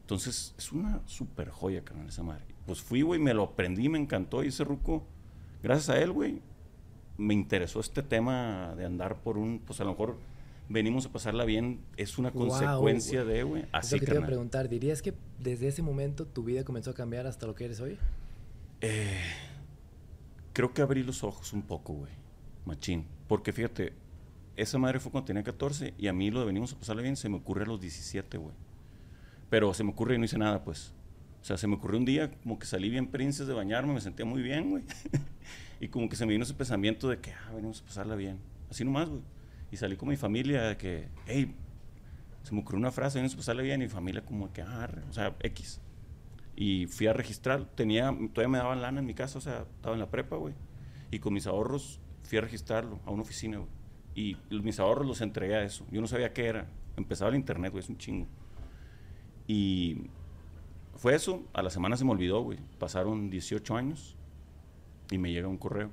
[0.01, 2.43] Entonces, es una super joya, carnal, esa madre.
[2.65, 4.43] Pues fui, güey, me lo aprendí, me encantó.
[4.43, 5.05] Y ese ruco,
[5.63, 6.41] gracias a él, güey,
[7.17, 10.17] me interesó este tema de andar por un, pues a lo mejor
[10.69, 13.35] venimos a pasarla bien, es una Guau, consecuencia güey.
[13.35, 13.61] de, güey.
[13.63, 14.27] Es Así, lo que te iba a carnal.
[14.29, 14.69] preguntar.
[14.69, 17.97] ¿Dirías que desde ese momento tu vida comenzó a cambiar hasta lo que eres hoy?
[18.81, 19.21] Eh,
[20.53, 22.11] creo que abrí los ojos un poco, güey.
[22.65, 23.05] Machín.
[23.27, 23.93] Porque fíjate,
[24.55, 27.15] esa madre fue cuando tenía 14 y a mí lo de venimos a pasarla bien
[27.15, 28.55] se me ocurre a los 17, güey.
[29.49, 30.93] Pero se me ocurre y no hice nada, pues.
[31.41, 34.01] O sea, se me ocurrió un día como que salí bien princes de bañarme, me
[34.01, 34.83] sentía muy bien, güey.
[35.79, 38.39] y como que se me vino ese pensamiento de que, ah, venimos a pasarla bien.
[38.69, 39.21] Así nomás, güey.
[39.71, 41.55] Y salí con mi familia de que, hey,
[42.43, 43.81] se me ocurrió una frase, venimos a pasarla bien.
[43.81, 45.79] Y mi familia como que, ah, arre", o sea, X.
[46.59, 49.93] Y fui a registrar, tenía, todavía me daban lana en mi casa, o sea, estaba
[49.93, 50.55] en la prepa, güey.
[51.11, 53.69] Y con mis ahorros fui a registrarlo a una oficina, güey.
[54.15, 55.85] Y mis ahorros los entregué a eso.
[55.91, 56.67] Yo no sabía qué era.
[56.97, 58.25] Empezaba el internet, güey, es un chingo.
[59.47, 60.09] Y
[60.95, 62.57] fue eso, a la semana se me olvidó, güey.
[62.79, 64.15] Pasaron 18 años
[65.11, 65.91] y me llega un correo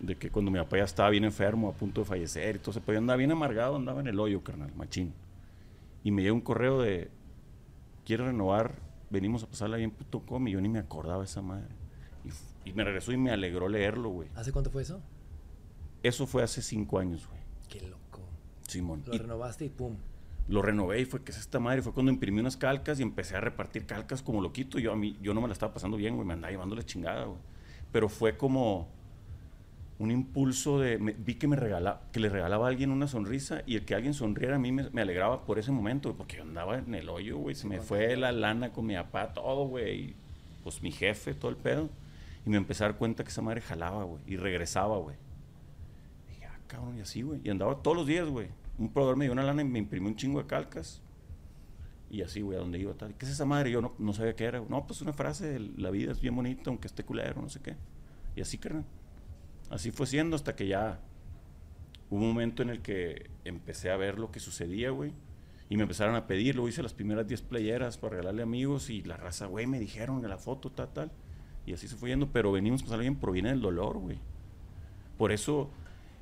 [0.00, 2.94] de que cuando mi papá ya estaba bien enfermo, a punto de fallecer ese pedo,
[2.94, 5.12] yo andaba bien amargado, andaba en el hoyo, carnal, machín.
[6.02, 7.10] Y me llega un correo de,
[8.04, 11.42] quiere renovar, venimos a pasarla bien puto com y yo ni me acordaba de esa
[11.42, 11.68] madre.
[12.64, 14.28] Y me regresó y me alegró leerlo, güey.
[14.34, 15.00] ¿Hace cuánto fue eso?
[16.02, 17.40] Eso fue hace cinco años, güey.
[17.68, 18.20] Qué loco.
[18.66, 19.02] Simón.
[19.06, 19.96] Lo Y renovaste y pum.
[20.48, 21.82] lo renové y fue que es esta madre.
[21.82, 24.78] Fue cuando imprimí unas calcas y empecé a repartir calcas como loquito.
[24.78, 26.26] Yo, a mí, yo no me la estaba pasando bien, güey.
[26.26, 27.38] Me andaba llevando la chingada, güey.
[27.92, 28.88] Pero fue como
[30.00, 30.98] un impulso de...
[30.98, 33.94] me- vi que me regala, que le regalaba a alguien una sonrisa y el que
[33.94, 37.08] alguien sonriera a mí me, me alegraba por ese momento, porque yo andaba en el
[37.08, 37.54] hoyo, güey.
[37.54, 40.14] Se me fue la lana con mi papá, todo, güey.
[40.64, 41.88] Pues mi jefe, todo el pedo.
[42.46, 44.22] Y me empecé a dar cuenta que esa madre jalaba, güey.
[44.26, 45.16] Y regresaba, güey.
[46.28, 47.40] Dije, ah, cabrón, y así, güey.
[47.44, 48.48] Y andaba todos los días, güey.
[48.78, 51.02] Un proveedor me dio una lana y me imprimió un chingo de calcas.
[52.10, 53.14] Y así, güey, a donde iba, tal.
[53.14, 53.70] ¿Qué es esa madre?
[53.70, 54.62] Yo no, no sabía qué era.
[54.66, 57.60] No, pues una frase, de la vida es bien bonita, aunque esté culero, no sé
[57.60, 57.76] qué.
[58.34, 58.84] Y así, carnal.
[59.70, 61.00] Así fue siendo hasta que ya
[62.10, 65.12] hubo un momento en el que empecé a ver lo que sucedía, güey.
[65.68, 69.02] Y me empezaron a pedir, luego hice las primeras 10 playeras para regalarle amigos y
[69.02, 71.12] la raza, güey, me dijeron la foto, tal, tal.
[71.64, 74.18] Y así se fue yendo, pero venimos con alguien, proviene del dolor, güey.
[75.16, 75.70] Por eso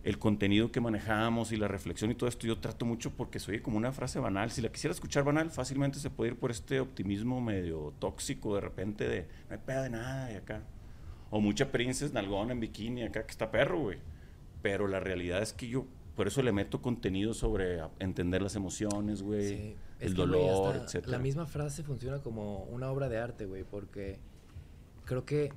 [0.05, 3.61] el contenido que manejamos y la reflexión y todo esto yo trato mucho porque soy
[3.61, 4.51] como una frase banal.
[4.51, 8.61] Si la quisiera escuchar banal, fácilmente se puede ir por este optimismo medio tóxico de
[8.61, 10.63] repente de no hay pedo de nada y acá.
[11.31, 13.99] O mucha princesa nalgona en bikini acá que está perro, güey.
[14.63, 15.87] Pero la realidad es que yo
[16.17, 19.77] por eso le meto contenido sobre entender las emociones, güey, Sí.
[20.01, 21.13] El dolor, etcétera.
[21.13, 24.19] La misma frase funciona como una obra de arte, güey, porque
[25.05, 25.53] creo que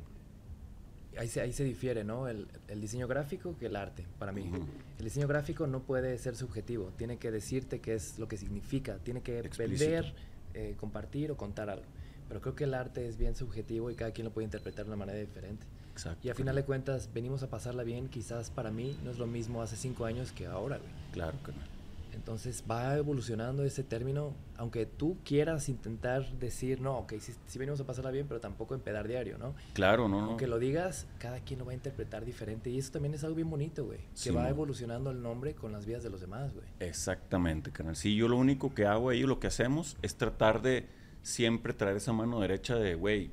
[1.18, 2.28] ahí se, ahí se difiere, ¿no?
[2.28, 4.42] El, el diseño gráfico que el arte, para mí.
[4.50, 4.66] Ujú.
[4.98, 8.98] El diseño gráfico no puede ser subjetivo, tiene que decirte qué es lo que significa,
[9.04, 9.92] tiene que Explícito.
[9.92, 10.14] vender,
[10.54, 11.86] eh, compartir o contar algo.
[12.32, 14.92] Pero creo que el arte es bien subjetivo y cada quien lo puede interpretar de
[14.92, 15.66] una manera diferente.
[15.92, 16.26] Exacto.
[16.26, 19.28] Y a final de cuentas, venimos a pasarla bien, quizás para mí no es lo
[19.28, 20.90] mismo hace cinco años que ahora, güey.
[21.12, 21.68] Claro, carnal.
[22.14, 27.82] Entonces va evolucionando ese término, aunque tú quieras intentar decir, no, ok, sí, sí venimos
[27.82, 29.54] a pasarla bien, pero tampoco empedar diario, ¿no?
[29.74, 30.28] Claro, no, no.
[30.28, 33.36] Aunque lo digas, cada quien lo va a interpretar diferente y eso también es algo
[33.36, 34.00] bien bonito, güey.
[34.24, 36.66] Que va evolucionando el nombre con las vidas de los demás, güey.
[36.80, 37.98] Exactamente, carnal.
[37.98, 41.98] Sí, yo lo único que hago ahí, lo que hacemos, es tratar de siempre traer
[41.98, 43.32] esa mano derecha de, güey,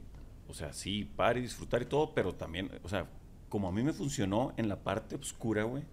[0.49, 3.07] o sea, sí, par y disfrutar y todo, pero también, o sea,
[3.49, 5.85] como a mí me funcionó en la parte oscura, güey,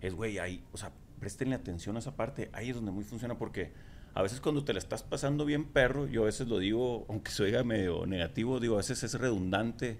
[0.00, 3.38] es, güey, ahí, o sea, préstenle atención a esa parte, ahí es donde muy funciona,
[3.38, 3.72] porque
[4.14, 7.30] a veces cuando te la estás pasando bien, perro, yo a veces lo digo, aunque
[7.30, 9.98] se oiga medio negativo, digo, a veces es redundante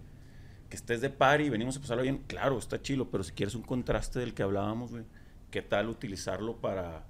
[0.68, 3.55] que estés de par y venimos a pasarlo bien, claro, está chilo, pero si quieres
[3.55, 5.05] un contraste del que hablábamos, güey,
[5.51, 7.07] ¿qué tal utilizarlo para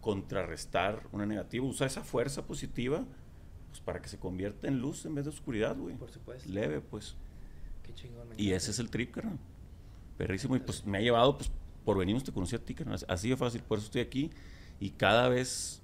[0.00, 1.66] contrarrestar una negativa?
[1.66, 3.04] Usa esa fuerza positiva
[3.72, 5.96] pues para que se convierta en luz en vez de oscuridad, güey.
[5.96, 6.46] Por supuesto.
[6.50, 7.16] Leve, pues.
[7.82, 8.28] Qué chingón.
[8.28, 9.38] me Y ese es el trip, carnal.
[10.18, 10.54] Perrísimo.
[10.56, 11.50] Y pues me ha llevado, pues,
[11.82, 12.98] por venimos te conocí a ti, carnal.
[13.08, 14.30] Así de fácil, por eso estoy aquí.
[14.78, 15.82] Y cada vez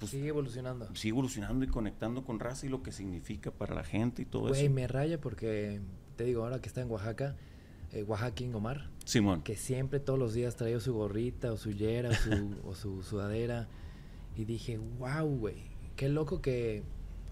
[0.00, 0.88] pues, sigue evolucionando.
[0.96, 4.46] Sigue evolucionando y conectando con raza y lo que significa para la gente y todo
[4.46, 4.54] eso.
[4.54, 5.80] Güey, me raya porque,
[6.16, 7.36] te digo, ahora que está en Oaxaca,
[7.92, 9.42] eh, Oaxaquín Omar, Simón.
[9.42, 13.02] que siempre todos los días traía su gorrita o su yera o su, o su
[13.04, 13.68] sudadera.
[14.36, 16.82] Y dije, wow, güey, qué loco que,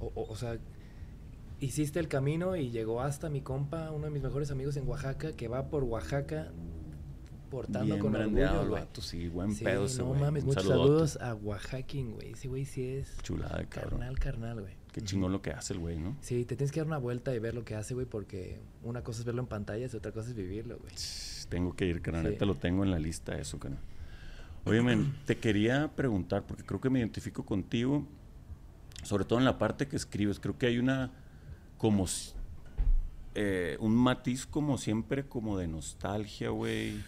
[0.01, 0.59] o, o- o sea,
[1.61, 5.33] hiciste el camino y llegó hasta mi compa, uno de mis mejores amigos en Oaxaca,
[5.33, 6.53] que va por Oaxaca
[7.51, 8.81] portando Bien con orgullo, el güey.
[8.83, 10.89] vato, sí, buen Sí, pedo ese no mames, Un muchos saludote.
[10.89, 12.33] saludos a Oaxaquín, güey.
[12.33, 13.91] Ese güey sí es Chulada cabrón.
[14.01, 14.75] carnal, carnal, güey.
[14.93, 16.17] Qué chingón lo que hace el güey, ¿no?
[16.23, 19.03] Sí, te tienes que dar una vuelta y ver lo que hace, güey, porque una
[19.05, 20.93] cosa es verlo en pantallas y otra cosa es vivirlo, güey.
[21.49, 22.25] Tengo que ir, carnal.
[22.25, 22.31] Sí.
[22.31, 23.81] Neta, lo tengo en la lista eso, carnal.
[24.65, 28.05] Oye, men, te quería preguntar, porque creo que me identifico contigo,
[29.07, 30.41] sobre todo en la parte que escribes.
[30.41, 31.11] Creo que hay una,
[31.79, 32.07] como,
[33.35, 37.03] eh, un matiz como siempre, como de nostalgia, güey.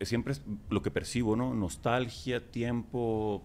[0.00, 1.54] Siempre es lo que percibo, ¿no?
[1.54, 3.42] Nostalgia, tiempo,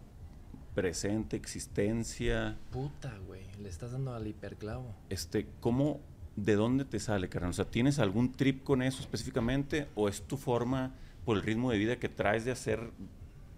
[0.74, 2.58] presente, existencia.
[2.72, 3.44] Puta, güey.
[3.62, 4.96] Le estás dando al hiperclavo.
[5.10, 6.02] Este, ¿cómo,
[6.36, 7.52] de dónde te sale, carnal?
[7.52, 9.88] O sea, ¿tienes algún trip con eso específicamente?
[9.96, 12.92] ¿O es tu forma, por el ritmo de vida que traes de hacer,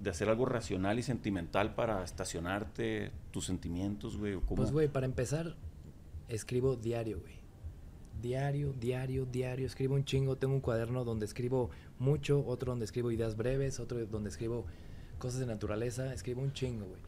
[0.02, 4.34] de hacer algo racional y sentimental para estacionarte, tus sentimientos, güey?
[4.34, 4.56] ¿O cómo?
[4.56, 5.56] Pues, güey, para empezar,
[6.28, 7.36] escribo diario, güey.
[8.22, 9.66] Diario, diario, diario.
[9.66, 10.36] Escribo un chingo.
[10.38, 14.66] Tengo un cuaderno donde escribo mucho, otro donde escribo ideas breves, otro donde escribo
[15.20, 16.14] cosas de naturaleza.
[16.14, 17.00] Escribo un chingo, güey.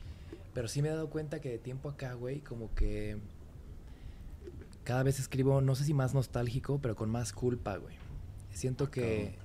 [0.53, 3.17] Pero sí me he dado cuenta que de tiempo acá, güey, como que
[4.83, 7.95] cada vez escribo, no sé si más nostálgico, pero con más culpa, güey.
[8.51, 9.35] Siento que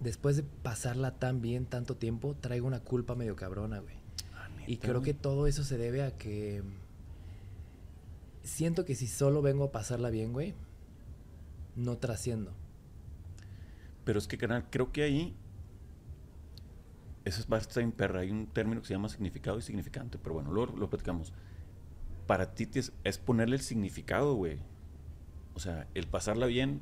[0.00, 3.96] después de pasarla tan bien tanto tiempo, traigo una culpa medio cabrona, güey.
[4.34, 6.62] Ah, Y creo que todo eso se debe a que
[8.42, 10.54] siento que si solo vengo a pasarla bien, güey,
[11.74, 12.52] no trasciendo.
[14.04, 15.36] Pero es que, carnal, creo que ahí.
[17.24, 18.20] Eso es bastante perra.
[18.20, 20.16] Hay un término que se llama significado y significante.
[20.16, 21.32] Pero bueno, luego lo platicamos.
[22.28, 24.58] Para ti es, es ponerle el significado, güey.
[25.54, 26.80] O sea, el pasarla bien,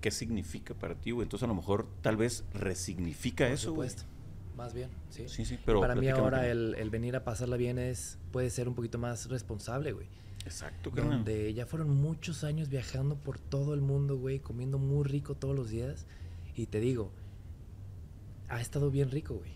[0.00, 1.24] ¿qué significa para ti, güey?
[1.24, 3.88] Entonces, a lo mejor, tal vez resignifica Por eso, güey.
[3.90, 4.10] supuesto.
[4.56, 5.28] Más bien, sí.
[5.28, 5.80] Sí, sí, pero.
[5.80, 9.28] Para mí ahora el, el venir a pasarla bien es puede ser un poquito más
[9.28, 10.06] responsable, güey.
[10.46, 11.16] Exacto, carnal.
[11.18, 15.54] Donde ya fueron muchos años viajando por todo el mundo, güey, comiendo muy rico todos
[15.54, 16.06] los días.
[16.54, 17.10] Y te digo,
[18.48, 19.52] ha estado bien rico, güey.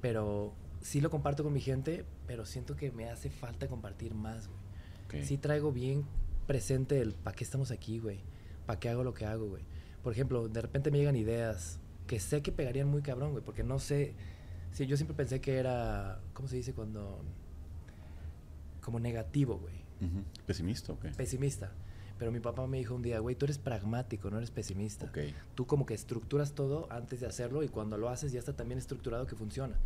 [0.00, 4.48] Pero sí lo comparto con mi gente, pero siento que me hace falta compartir más,
[4.48, 4.60] güey.
[5.20, 5.26] Ok.
[5.26, 6.04] Sí traigo bien
[6.46, 8.20] presente el para qué estamos aquí, güey.
[8.66, 9.62] Para qué hago lo que hago, güey.
[10.02, 13.62] Por ejemplo, de repente me llegan ideas que sé que pegarían muy cabrón, güey, porque
[13.62, 14.14] no sé.
[14.72, 17.22] Sí, yo siempre pensé que era, ¿cómo se dice cuando
[18.80, 19.74] como negativo, güey?
[20.00, 20.22] Ujú.
[20.46, 21.08] ¿Pesimista o qué?
[21.10, 21.72] Pesimista.
[22.18, 25.06] Pero mi papá me dijo un día, güey, tú eres pragmático, no eres pesimista.
[25.06, 25.18] Ok.
[25.54, 28.78] Tú como que estructuras todo antes de hacerlo y cuando lo haces ya está también
[28.78, 29.76] estructurado que funciona.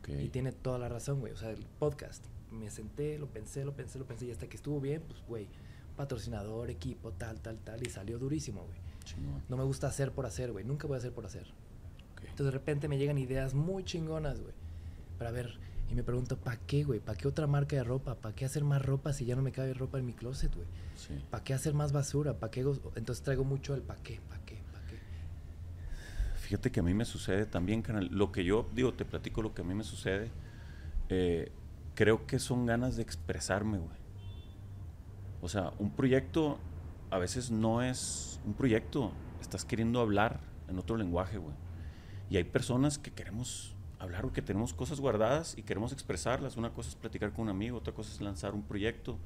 [0.00, 0.08] ok.
[0.20, 1.32] Y tiene toda la razón, güey.
[1.32, 4.56] O sea, el podcast, me senté, lo pensé, lo pensé, lo pensé y hasta que
[4.56, 5.48] estuvo bien, pues, güey,
[5.96, 8.78] patrocinador, equipo, tal, tal, tal, y salió durísimo, güey.
[9.04, 9.42] Chingón.
[9.48, 10.64] No me gusta hacer por hacer, güey.
[10.64, 11.46] Nunca voy a hacer por hacer.
[12.20, 14.52] Entonces de repente me llegan ideas muy chingonas, güey.
[15.18, 15.58] Para ver,
[15.90, 17.00] y me pregunto, ¿para qué, güey?
[17.00, 18.16] ¿Para qué otra marca de ropa?
[18.16, 20.66] ¿Para qué hacer más ropa si ya no me cabe ropa en mi closet, güey?
[20.96, 21.14] Sí.
[21.30, 22.34] ¿Para qué hacer más basura?
[22.34, 22.60] ¿Para qué?
[22.60, 24.98] Entonces traigo mucho el para qué, para qué, para qué.
[26.40, 28.08] Fíjate que a mí me sucede también, canal.
[28.10, 30.30] Lo que yo digo, te platico lo que a mí me sucede.
[31.08, 31.52] eh,
[31.94, 34.05] creo que son ganas de expresarme, güey.
[35.42, 36.58] O sea, un proyecto
[37.10, 39.12] a veces no es un proyecto.
[39.40, 41.54] Estás queriendo hablar en otro lenguaje, güey.
[42.30, 46.56] Y hay personas que queremos hablar, güey, que tenemos cosas guardadas y queremos expresarlas.
[46.56, 49.18] Una cosa es platicar con un amigo, otra cosa es lanzar un proyecto,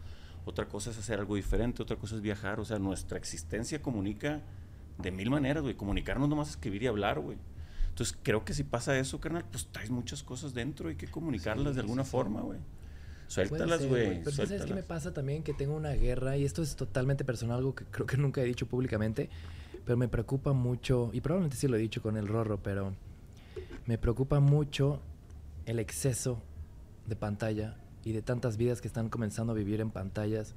[0.44, 2.60] otra cosa es hacer algo diferente, otra cosa es viajar.
[2.60, 4.42] O sea, nuestra existencia comunica
[4.98, 5.74] de mil maneras, güey.
[5.74, 7.38] Comunicarnos nomás es escribir y hablar, güey.
[7.88, 11.68] Entonces, creo que si pasa eso, carnal, pues traes muchas cosas dentro, hay que comunicarlas
[11.68, 12.58] Sí, de alguna sí, forma, güey.
[13.30, 14.18] Suéltalas, güey.
[14.24, 15.44] Pero ¿tú ¿sabes qué me pasa también?
[15.44, 18.44] Que tengo una guerra, y esto es totalmente personal, algo que creo que nunca he
[18.44, 19.30] dicho públicamente,
[19.84, 22.92] pero me preocupa mucho, y probablemente sí lo he dicho con el Rorro, pero
[23.86, 25.00] me preocupa mucho
[25.66, 26.42] el exceso
[27.06, 30.54] de pantalla y de tantas vidas que están comenzando a vivir en pantallas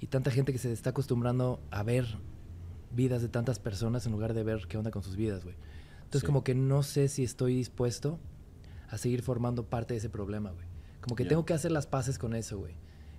[0.00, 2.06] y tanta gente que se está acostumbrando a ver
[2.94, 5.56] vidas de tantas personas en lugar de ver qué onda con sus vidas, güey.
[6.04, 6.26] Entonces Sí.
[6.26, 8.18] como que no sé si estoy dispuesto
[8.88, 10.66] a seguir formando parte de ese problema, güey.
[11.00, 12.74] Como que tengo que hacer las paces con eso, güey.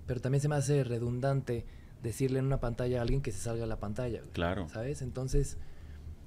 [0.06, 1.64] Pero también se me hace redundante
[2.02, 4.32] decirle en una pantalla a alguien que se salga de la pantalla, güey.
[4.32, 4.68] Claro.
[4.68, 5.02] ¿Sabes?
[5.02, 5.56] Entonces,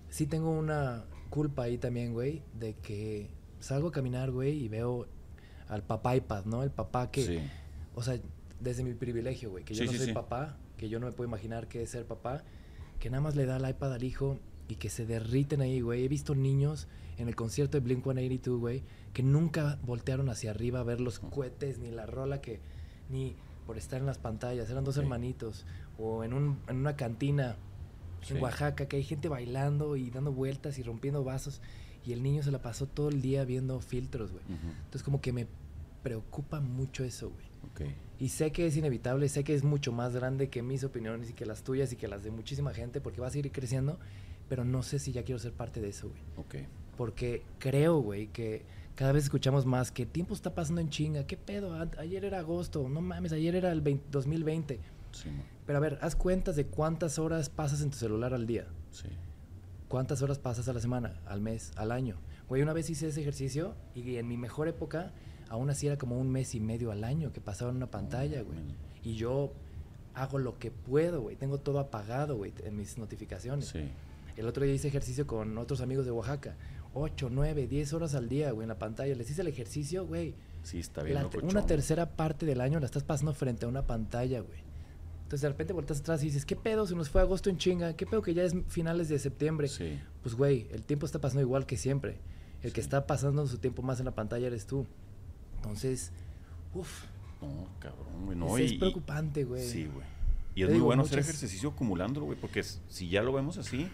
[0.09, 5.07] sí tengo una culpa ahí también, güey, de que salgo a caminar, güey, y veo
[5.67, 6.63] al papá iPad, ¿no?
[6.63, 7.39] El papá que, Sí.
[7.95, 8.19] o sea,
[8.59, 11.11] desde mi privilegio, güey, que yo Sí, no sí, soy papá, que yo no me
[11.11, 12.43] puedo imaginar qué es ser papá,
[12.99, 16.03] que nada más le da el iPad al hijo y que se derriten ahí, güey.
[16.05, 20.79] He visto niños en el concierto de Blink 182, güey, que nunca voltearon hacia arriba
[20.79, 22.59] a ver los cohetes, ni la rola que.
[23.09, 23.35] ni
[23.67, 24.69] por estar en las pantallas.
[24.69, 25.01] Eran dos Sí.
[25.01, 25.65] hermanitos.
[25.97, 27.55] O en, un, en una cantina
[28.21, 28.33] Sí.
[28.35, 31.61] en Oaxaca, que hay gente bailando y dando vueltas y rompiendo vasos.
[32.05, 34.43] Y el niño se la pasó todo el día viendo filtros, güey.
[34.45, 34.67] Ujú.
[34.85, 35.47] Entonces, como que me
[36.01, 37.45] preocupa mucho eso, güey.
[37.71, 37.93] Ok.
[38.19, 41.33] Y sé que es inevitable, sé que es mucho más grande que mis opiniones y
[41.33, 43.97] que las tuyas y que las de muchísima gente, porque va a seguir creciendo,
[44.49, 46.21] pero no sé si ya quiero ser parte de eso, güey.
[46.37, 46.67] Ok.
[46.97, 48.63] Porque creo, güey, que
[48.95, 51.25] cada vez escuchamos más que el tiempo está pasando en chinga.
[51.25, 51.73] ¿Qué pedo?
[51.73, 54.79] A- Ayer era agosto, no mames, ayer era el 20 2020.
[55.11, 55.29] Sí,
[55.65, 58.67] Pero a ver, haz cuentas de cuántas horas pasas en tu celular al día.
[58.91, 59.07] sí.
[59.87, 62.17] ¿Cuántas horas pasas a la semana, al mes, al año?
[62.49, 65.11] Güey, una vez hice ese ejercicio y en mi mejor época,
[65.49, 68.41] aún así era como un mes y medio al año que pasaba en una pantalla,
[68.41, 68.57] güey.
[69.03, 69.53] Y yo
[70.15, 71.35] hago lo que puedo, güey.
[71.35, 73.67] Tengo todo apagado, güey, en mis notificaciones.
[73.67, 73.87] Sí.
[74.37, 76.55] El otro día hice ejercicio con otros amigos de Oaxaca.
[76.95, 79.15] 8, 9, 10 horas al día, güey, en la pantalla.
[79.15, 80.35] Les hice el ejercicio, güey.
[80.63, 81.15] Sí, está bien.
[81.15, 84.59] La una tercera parte del año la estás pasando frente a una pantalla, güey.
[85.23, 86.85] Entonces de repente volteas atrás y dices, ¿qué pedo?
[86.85, 87.93] Se nos fue agosto en chinga.
[87.95, 89.67] ¿Qué pedo que ya es finales de septiembre?
[89.67, 89.99] Sí.
[90.21, 92.19] Pues, güey, el tiempo está pasando igual que siempre.
[92.61, 94.85] El que está pasando su tiempo más en la pantalla eres tú.
[95.57, 96.11] Entonces,
[96.73, 97.05] uff,
[97.41, 98.37] No, cabrón, güey.
[98.37, 99.67] No, es, y- y- preocupante, güey.
[99.67, 100.05] Sí, güey.
[100.55, 103.33] Y es Te muy digo, bueno hacer muchas- ejercicio acumulándolo, güey, porque si ya lo
[103.33, 103.89] vemos así,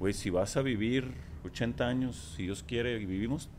[0.00, 1.12] güey, si vas a vivir
[1.44, 3.50] 80 años, si Dios quiere, y vivimos,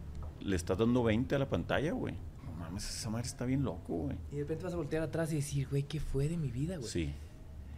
[0.41, 2.15] le estás dando 20 a la pantalla, güey.
[2.43, 4.17] No mames, esa madre está bien loco, güey.
[4.31, 6.77] Y de repente vas a voltear atrás y decir, güey, ¿qué fue de mi vida,
[6.77, 6.89] güey?
[6.89, 7.13] Sí.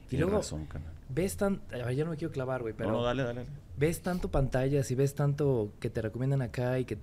[0.09, 0.67] Y luego, razón,
[1.09, 1.61] ves tan...
[1.71, 2.91] a ver, ya no me quiero clavar, güey, pero...
[2.91, 3.41] No, no, dale, dale.
[3.41, 3.49] dale.
[3.77, 6.97] ves tanto pantallas y ves tanto que te recomiendan acá y que,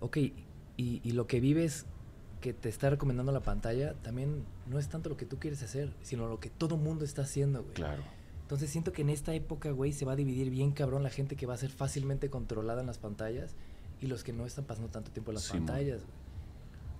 [0.00, 0.32] ok, y,
[0.76, 1.86] y lo que vives
[2.40, 5.92] que te está recomendando la pantalla también no es tanto lo que tú quieres hacer,
[6.02, 7.74] sino lo que todo mundo está haciendo, güey.
[7.74, 8.04] Claro.
[8.44, 11.34] Entonces siento que en esta época, güey, se va a dividir bien cabrón la gente
[11.34, 13.54] que va a ser fácilmente controlada en las pantallas
[14.02, 15.66] y los que no están pasando tanto tiempo en las Simón.
[15.66, 16.24] pantallas, güey.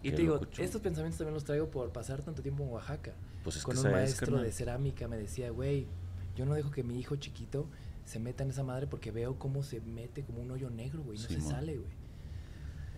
[0.04, 3.12] Y te digo, estos pensamientos también los traigo por pasar tanto tiempo en Oaxaca.
[3.42, 5.86] Pues es con que un maestro de cerámica me decía, güey,
[6.34, 7.66] yo no dejo que mi hijo chiquito
[8.04, 11.18] se meta en esa madre porque veo cómo se mete como un hoyo negro, güey,
[11.18, 11.90] no se sale, güey.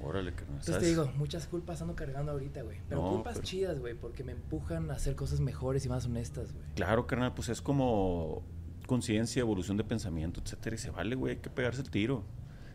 [0.02, 0.58] Órale, carnal.
[0.58, 2.78] Entonces te digo, muchas culpas ando cargando ahorita, güey.
[2.88, 6.04] Pero No, culpas pero- chidas, güey, porque me empujan a hacer cosas mejores y más
[6.06, 6.64] honestas, güey.
[6.74, 8.42] Claro, carnal, pues es como
[8.86, 10.76] conciencia, evolución de pensamiento, etcétera.
[10.76, 12.24] Y se vale, güey, hay que pegarse el tiro.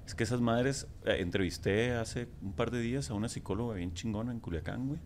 [0.05, 3.93] Es que esas madres, eh, entrevisté hace un par de días a una psicóloga bien
[3.93, 4.99] chingona en Culiacán, güey.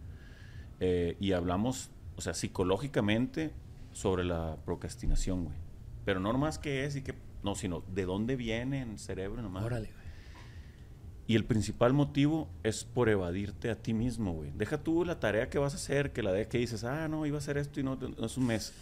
[0.80, 3.54] eh, y hablamos, o sea, psicológicamente
[3.93, 5.56] sobre la procrastinación, güey.
[6.04, 9.41] Pero no nomás qué es y qué, no, sino de dónde viene en el cerebro
[9.41, 9.63] nomás.
[9.63, 10.05] Órale, güey.
[11.27, 14.51] Y el principal motivo es por evadirte a ti mismo, güey.
[14.55, 17.25] Deja tú la tarea que vas a hacer, que la de que dices, ah, no,
[17.25, 18.73] iba a hacer esto y no, no es un mes.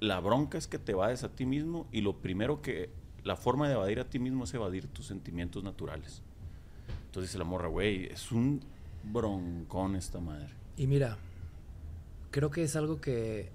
[0.00, 2.90] La bronca es que te evades a ti mismo y lo primero que,
[3.24, 6.22] la forma de evadir a ti mismo es evadir tus sentimientos naturales.
[7.06, 8.60] Entonces dice la morra, güey, es un
[9.02, 10.50] broncón esta madre.
[10.76, 11.16] Y mira,
[12.30, 13.50] creo que es algo que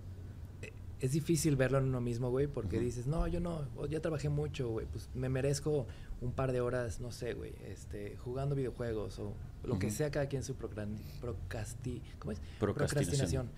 [0.62, 4.30] eh, es difícil verlo en uno mismo, güey, porque dices, no, yo no, ya trabajé
[4.30, 5.86] mucho, güey, pues me merezco
[6.22, 9.96] un par de horas, no sé, güey, este, jugando videojuegos o lo que Ujú.
[9.96, 12.42] sea cada quien su procrasti ¿cómo es?
[12.60, 13.50] Procrastinación.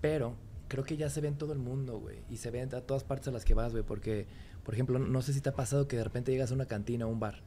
[0.00, 0.34] Pero
[0.68, 2.80] creo que ya se ve en todo el mundo, güey, y se ve en a
[2.80, 4.26] todas partes a las que vas, güey, porque,
[4.64, 7.06] por ejemplo, no sé si te ha pasado que de repente llegas a una cantina
[7.06, 7.40] o un bar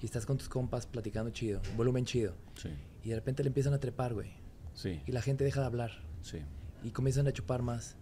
[0.00, 2.68] y estás con tus compas platicando chido, volumen chido, Sí,
[3.02, 4.30] y de repente le empiezan a trepar, güey,
[4.74, 5.90] sí, y la gente deja de hablar
[6.22, 6.42] sí.
[6.84, 7.96] y comienzan a chupar más.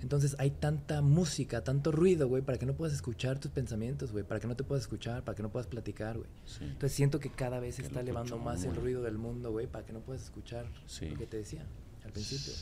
[0.00, 4.24] Entonces hay tanta música, tanto ruido, güey, para que no puedas escuchar tus pensamientos, güey,
[4.24, 6.28] para que no te puedas escuchar, para que no puedas platicar, güey.
[6.46, 6.64] Sí.
[6.64, 9.84] Entonces siento que cada vez se está elevando más el ruido del mundo, güey, para
[9.84, 11.10] que no puedas escuchar Sí.
[11.10, 11.66] lo que te decía
[12.04, 12.52] al principio.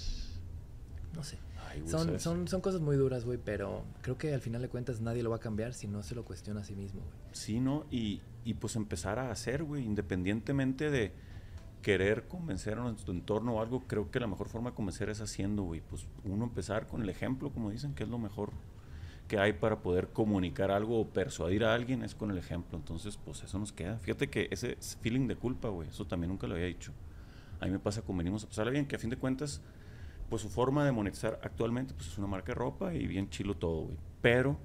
[1.15, 1.39] No sé.
[1.69, 5.01] Ay, Son, son, son cosas muy duras, güey, pero creo que al final de cuentas
[5.01, 7.13] nadie lo va a cambiar si no se lo cuestiona a sí mismo, güey.
[7.33, 7.87] Sí, ¿no?
[7.91, 11.13] Y, y pues empezar a hacer, güey, independientemente de
[11.87, 15.21] querer convencer a nuestro entorno o algo, creo que la mejor forma de convencer es
[15.21, 15.81] haciendo, güey.
[15.83, 18.51] Pues uno empezar con el ejemplo, como dicen, que es lo mejor
[19.29, 22.77] que hay para poder comunicar algo o persuadir a alguien, es con el ejemplo.
[22.77, 24.01] Entonces, pues eso nos queda.
[24.01, 26.91] Fíjate que ese feeling de culpa, güey, eso también nunca lo había dicho.
[27.61, 29.61] A mí me pasa con venimos a pasarla bien, que a fin de cuentas,
[30.29, 33.55] pues su forma de monetizar actualmente, pues es una marca de ropa y bien chilo
[33.55, 33.97] todo, güey.
[34.23, 34.59] Pero,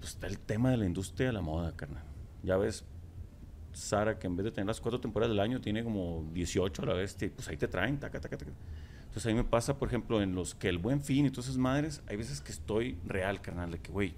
[0.00, 2.04] pues está el tema de la industria de la moda, carnal.
[2.42, 2.84] Ya ves,
[3.72, 6.86] Sara, que en vez de tener las cuatro temporadas del año, tiene como 18 a
[6.86, 8.52] la vez, pues ahí te traen, taca, taca, taca.
[9.02, 11.46] Entonces a mí me pasa, por ejemplo, en los que el buen fin y todas
[11.46, 14.14] esas madres, hay veces que estoy real, carnal, de que, güey,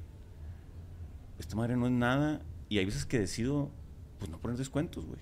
[1.39, 3.71] esta madre no es nada, y hay veces que decido,
[4.19, 5.21] pues no poner descuentos, güey.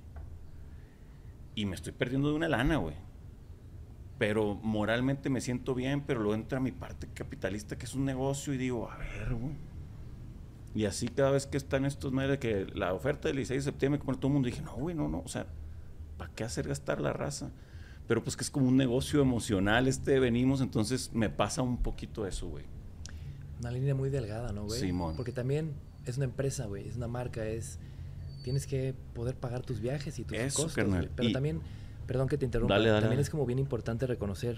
[1.54, 2.96] Y me estoy perdiendo de una lana, güey.
[4.18, 8.54] Pero moralmente me siento bien, pero luego entra mi parte capitalista, que es un negocio,
[8.54, 9.71] y digo, a ver, güey.
[10.74, 14.00] Y así cada vez que están estos madres que la oferta del 16 de septiembre,
[14.00, 15.46] como todo el mundo, dije, no, güey, no, no, o sea,
[16.16, 17.50] ¿para qué hacer gastar la raza?
[18.08, 22.26] Pero pues que es como un negocio emocional este venimos, entonces me pasa un poquito
[22.26, 22.64] eso, güey.
[23.60, 24.80] Una línea muy delgada, ¿no, güey?
[24.80, 25.14] Simón.
[25.16, 25.72] Porque también
[26.06, 27.78] es una empresa, güey, es una marca, es...
[28.42, 31.02] Tienes que poder pagar tus viajes y tus Eso, costos, carnal.
[31.02, 31.10] güey.
[31.14, 31.60] Pero Y- también,
[32.08, 33.22] perdón que te interrumpa, Dale, dale, también dale.
[33.22, 34.56] es como bien importante reconocer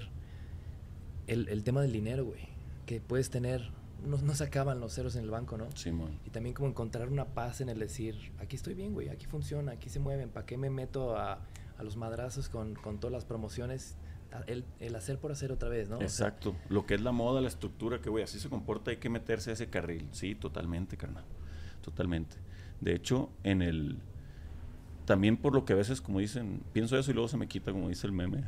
[1.27, 2.41] el, el tema del dinero, güey.
[2.87, 3.69] Que puedes tener...
[4.05, 5.70] No, no se acaban los ceros en el banco, ¿no?
[5.74, 6.18] Simón.
[6.24, 9.72] Y también como encontrar una paz en el decir, aquí estoy bien, güey, aquí funciona,
[9.72, 11.40] aquí se mueven, ¿para qué me meto a,
[11.78, 13.96] a los madrazos con, con todas las promociones?
[14.48, 15.96] El, el hacer por hacer otra vez, ¿no?
[15.96, 16.57] O sea, Exacto.
[16.68, 19.50] Lo que es la moda, la estructura, que güey, así se comporta, hay que meterse
[19.50, 20.09] a ese carril.
[20.11, 21.24] Sí, totalmente, carnal.
[21.82, 22.36] Totalmente.
[22.80, 23.98] De hecho, en el.
[25.05, 27.70] También por lo que a veces, como dicen, pienso eso y luego se me quita,
[27.72, 28.42] como dice el meme,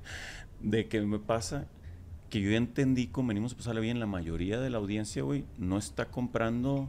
[0.60, 1.68] de que me pasa
[2.30, 5.44] que yo ya entendí, como venimos a pasarla bien, la mayoría de la audiencia, güey,
[5.58, 6.88] no está comprando.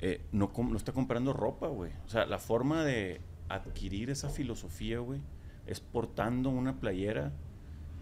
[0.00, 1.90] eh, no, no está comprando ropa, güey.
[2.06, 5.20] O sea, la forma de adquirir esa filosofía, güey,
[5.66, 7.32] es portando una playera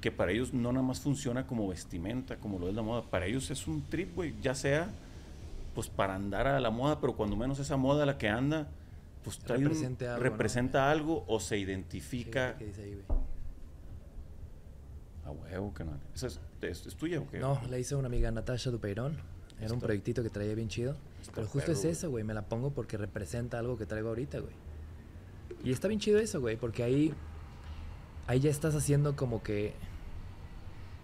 [0.00, 3.02] que para ellos no nada más funciona como vestimenta, como lo es la moda.
[3.02, 4.90] Para ellos es un trip, güey, ya sea
[5.74, 8.68] pues para andar a la moda, pero cuando menos esa moda la que anda,
[9.24, 10.22] pues trae un- Represente algo, ¿no?
[10.30, 12.56] representa algo o se sí, identifica.
[12.58, 13.02] ¿qué dice ahí?
[15.24, 15.98] A huevo, canal.
[16.14, 17.38] ¿Esa es, es- es tuya o qué?
[17.38, 19.16] No, la hice una amiga Natasha Dupeirón.
[19.60, 20.96] Era un proyectito que traía bien chido.
[21.20, 22.24] está Pero justo perro, es eso, güey.
[22.24, 24.52] Me la pongo porque representa algo que traigo ahorita, güey.
[25.62, 26.56] Y está bien chido eso, güey.
[26.56, 27.14] Porque ahí,
[28.26, 29.74] ahí ya estás haciendo como que...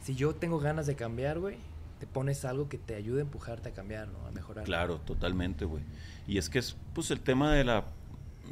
[0.02, 1.58] Si yo tengo ganas de cambiar, güey,
[2.00, 4.26] te pones algo que te ayude a empujarte a cambiar, ¿no?
[4.26, 4.64] A mejorar.
[4.64, 5.84] Claro, totalmente, güey.
[6.26, 7.84] Y es que es pues el tema de la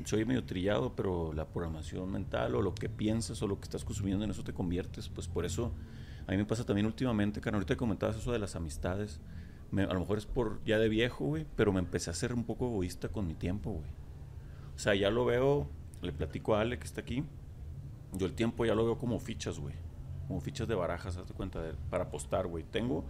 [0.04, 3.84] soy medio trillado, pero la programación mental o lo que piensas o lo que estás
[3.84, 5.72] consumiendo en eso te conviertes, pues por eso
[6.26, 9.20] a mí me pasa también últimamente, que ahorita comentabas eso de las amistades,
[9.70, 12.32] me- a lo mejor es por ya de viejo, güey, pero me empecé a ser
[12.34, 13.90] un poco egoísta con mi tiempo, güey.
[14.74, 15.68] O sea, ya lo veo,
[16.02, 17.24] le platico a Ale que está aquí,
[18.12, 19.74] yo el tiempo ya lo veo como fichas, güey.
[20.28, 22.64] Como fichas de barajas, hazte cuenta, de- para apostar, güey.
[22.64, 23.04] Tengo,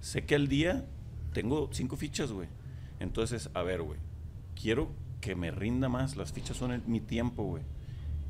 [0.00, 0.84] sé que al día
[1.32, 2.48] tengo cinco fichas, güey.
[2.98, 3.98] Entonces, a ver, güey.
[4.60, 4.88] Quiero
[5.26, 6.14] que me rinda más.
[6.16, 7.64] Las fichas son el- mi tiempo, güey.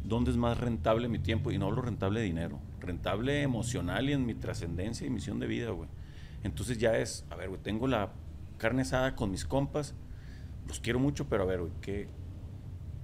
[0.03, 1.51] ¿Dónde es más rentable mi tiempo?
[1.51, 2.59] Y no hablo rentable de dinero.
[2.81, 5.91] Rentable emocional y en mi trascendencia y misión de vida, güey.
[6.43, 8.13] Entonces ya es, a ver, güey, tengo la
[8.57, 9.95] carne asada con mis compas.
[10.67, 12.09] Los quiero mucho, pero a ver, güey, ¿qué,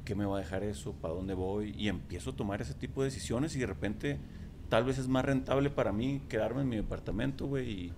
[0.06, 0.94] ¿qué me va a dejar eso?
[0.94, 1.74] ¿Para dónde voy?
[1.76, 4.18] Y empiezo a tomar ese tipo de decisiones y de repente
[4.70, 7.92] tal vez es más rentable para mí quedarme en mi departamento, güey, y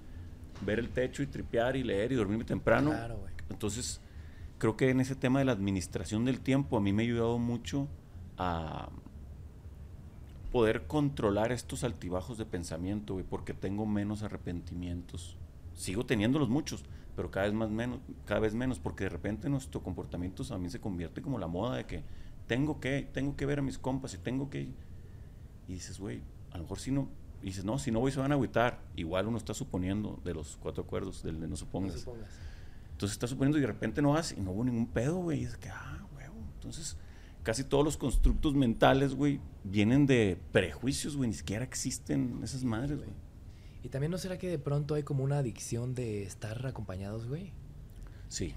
[0.67, 2.91] ver el techo y tripear y leer y dormirme temprano.
[2.91, 3.33] Claro, güey.
[3.49, 4.01] Entonces,
[4.65, 7.39] creo que en ese tema de la administración del tiempo a mí me ha ayudado
[7.39, 7.87] mucho
[8.39, 8.89] a
[10.53, 15.37] poder controlar estos altibajos de pensamiento, güey, porque tengo menos arrepentimientos.
[15.75, 16.83] Sigo teniéndolos muchos,
[17.15, 20.81] pero cada vez más menos, cada vez menos, porque de repente nuestro comportamiento también se
[20.81, 22.03] convierte como la moda de que
[22.47, 24.71] tengo que, tengo que ver a mis compas y tengo que
[25.69, 27.11] y dices, güey, a lo mejor si no,
[27.43, 28.81] y dices, no, si no voy se van a agüitar.
[28.97, 32.07] Igual uno está suponiendo de los cuatro acuerdos, del de no No supongas.
[32.95, 35.43] Entonces está suponiendo y de repente no vas y no hubo ningún pedo, güey.
[35.43, 36.35] Y es que, ah, huevo.
[36.55, 36.97] Entonces,
[37.43, 41.29] casi todos los constructos mentales, güey, vienen de prejuicios, güey.
[41.29, 43.11] Ni siquiera existen esas madres, güey.
[43.83, 47.53] Y también no será que de pronto hay como una adicción de estar acompañados, güey.
[48.29, 48.55] Sí.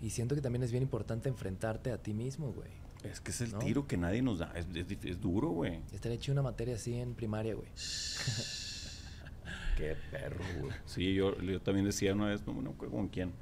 [0.00, 2.70] Y siento que también es bien importante enfrentarte a ti mismo, güey.
[3.04, 3.58] Es que es el ¿No?
[3.58, 4.50] tiro que nadie nos da.
[4.56, 5.80] Es, es dif- es duro, güey.
[5.92, 7.68] Estaría hecho una materia así en primaria, güey.
[9.76, 10.72] Qué perro, güey.
[10.86, 13.32] Sí, yo, yo también decía una vez, no me acuerdo con quién,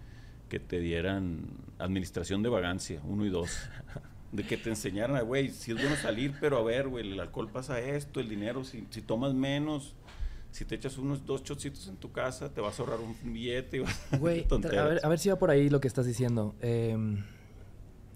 [0.53, 1.47] que te dieran
[1.79, 3.49] administración de vagancia, uno y dos.
[4.33, 7.51] De que te enseñaran, güey, si es bueno salir, pero a ver, güey, el alcohol
[7.51, 9.95] pasa esto, el dinero, si, si tomas menos,
[10.51, 13.79] si te echas unos dos chocitos en tu casa, te vas a ahorrar un billete.
[13.79, 16.55] Y vas Güey, a ver, a ver si va por ahí lo que estás diciendo.
[16.61, 17.25] Em,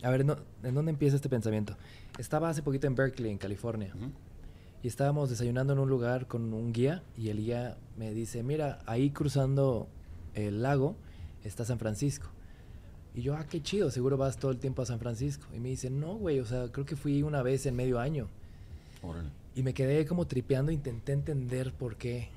[0.02, 1.74] a ver, no- ¿en dónde empieza este pensamiento?
[2.18, 4.10] Estaba hace poquito en Berkeley, en California, Ujú.
[4.82, 8.80] y estábamos desayunando en un lugar con un guía, y el guía me dice, mira,
[8.84, 9.88] ahí cruzando
[10.34, 10.96] el lago
[11.46, 12.28] está San Francisco.
[13.14, 15.46] Y yo, ah, qué chido, seguro vas todo el tiempo a San Francisco.
[15.54, 18.28] Y me dice, no, güey, o sea, creo que fui una vez en medio año.
[19.02, 19.30] Órale.
[19.54, 22.28] Y me quedé como tripeando, intenté entender por qué.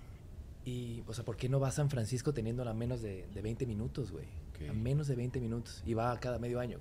[0.64, 3.42] Y, o sea, ¿por qué no va a San Francisco teniéndola a menos de, de
[3.42, 4.26] 20 minutos, güey?
[4.70, 5.84] A menos de 20 minutos.
[5.86, 6.80] Y va cada medio año.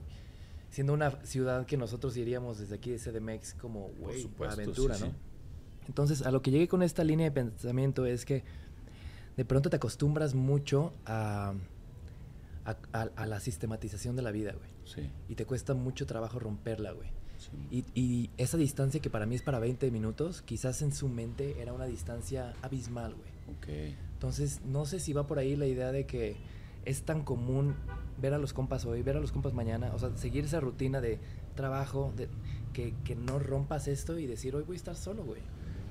[0.70, 5.10] Siendo una ciudad que nosotros iríamos desde aquí de CDMX como, güey, aventura, sí, ¿no?
[5.10, 5.16] sí.
[5.88, 8.44] Entonces, a lo que llegué con esta línea de pensamiento es que
[9.36, 11.54] de pronto te acostumbras mucho a,
[12.70, 14.70] a, a- a la sistematización de la vida, güey.
[14.84, 17.08] Sí, Y te cuesta mucho trabajo romperla, güey.
[17.38, 17.84] sí.
[17.94, 21.60] Y, y esa distancia que para mí es para 20 minutos, quizás en su mente
[21.60, 23.30] era una distancia abismal, güey.
[23.56, 23.94] Ok.
[24.14, 26.36] Entonces, no sé si va por ahí la idea de que
[26.84, 27.74] es tan común
[28.20, 31.00] ver a los compas hoy, ver a los compas mañana, o sea, seguir esa rutina
[31.00, 31.18] de
[31.54, 32.28] trabajo, de,
[32.72, 35.40] que, que no rompas esto y decir, hoy voy a estar solo, güey.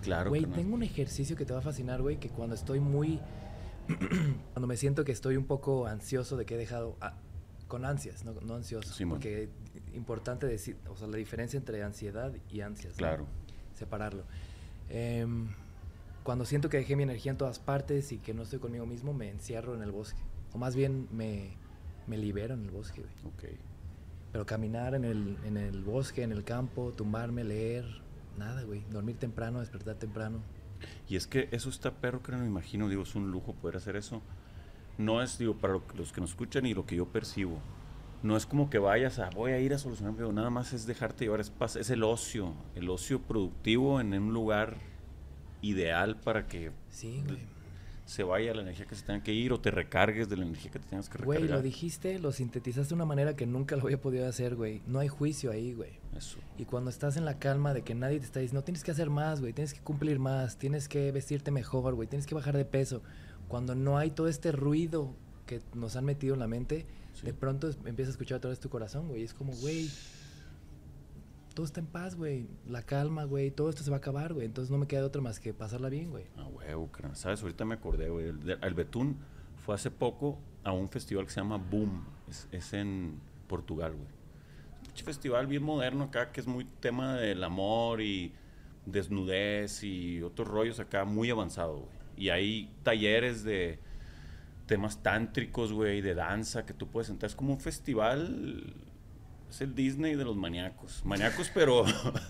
[0.02, 0.30] Claro.
[0.30, 3.20] Güey, tengo un ejercicio que te va a fascinar, güey, que cuando estoy muy...
[4.54, 6.98] cuando me siento que estoy un poco ansioso de que he dejado...
[7.02, 7.14] ah,
[7.68, 8.94] con ansias, no, no ansioso.
[9.10, 9.50] Porque
[9.94, 12.94] importante decir, o sea, la diferencia entre ansiedad y ansias.
[12.94, 12.98] ¿no?
[12.98, 13.28] Claro.
[13.76, 14.24] Separarlo.
[14.90, 15.50] Em,
[16.24, 19.14] cuando siento que dejé mi energía en todas partes y que no estoy conmigo mismo,
[19.14, 20.20] me encierro en el bosque.
[20.54, 21.58] O más bien me,
[22.08, 23.34] me libero en el bosque, güey.
[23.34, 23.60] Ok.
[24.32, 27.86] Pero caminar en el, en el bosque, en el campo, tumbarme, leer,
[28.38, 28.84] nada, güey.
[28.92, 30.42] Dormir temprano, despertar temprano.
[31.08, 33.78] Y es que eso está perro que no me imagino, digo, es un lujo poder
[33.78, 34.22] hacer eso.
[34.98, 37.60] No es, digo, para los que nos escuchan y lo que yo percibo.
[38.24, 40.88] No es como que vayas a, voy a ir a solucionar, pero nada más es
[40.88, 44.78] dejarte llevar, es, es el ocio, el ocio productivo en un lugar
[45.62, 47.57] ideal para que Sí, güey.
[48.08, 50.72] Se vaya la energía que se tenga que ir o te recargues de la energía
[50.72, 51.40] que te tengas que recargar.
[51.42, 54.82] Güey, lo dijiste, lo sintetizaste de una manera que nunca lo había podido hacer, güey.
[54.88, 56.00] No hay juicio ahí, güey.
[56.16, 56.38] Eso.
[56.58, 59.10] Y cuando estás en la calma de que nadie te está diciendo, tienes que hacer
[59.10, 62.64] más, güey, tienes que cumplir más, tienes que vestirte mejor, güey, tienes que bajar de
[62.64, 63.04] peso.
[63.50, 65.14] Cuando no hay todo este ruido
[65.46, 67.26] que nos han metido en la mente, Sí.
[67.26, 69.24] de pronto empiezas a escuchar otra vez tu corazón, güey.
[69.24, 69.90] Es como, güey,
[71.58, 72.46] todo está en paz, güey.
[72.68, 74.46] La calma, güey, todo esto se va a acabar, güey.
[74.46, 76.26] Entonces no me queda otra más que pasarla bien, güey.
[76.38, 76.48] Ah,
[76.92, 77.16] carnal.
[77.16, 77.42] ¿Sabes?
[77.42, 78.28] Ahorita me acordé, güey.
[78.28, 79.18] El, de- Betún
[79.66, 82.06] fue hace poco a un festival que se llama Boom.
[82.30, 84.06] Es, es en Portugal, güey.
[85.00, 88.34] Un festival bien moderno acá que es muy tema del amor y
[88.86, 91.98] desnudez y otros rollos acá muy avanzado, güey.
[92.18, 93.80] Y hay talleres de
[94.68, 97.32] temas tántricos, güey, de danza que tú puedes entrar.
[97.32, 98.76] Es como un festival.
[99.50, 101.02] Es el Disney de los maníacos.
[101.06, 101.86] Maníacos, pero,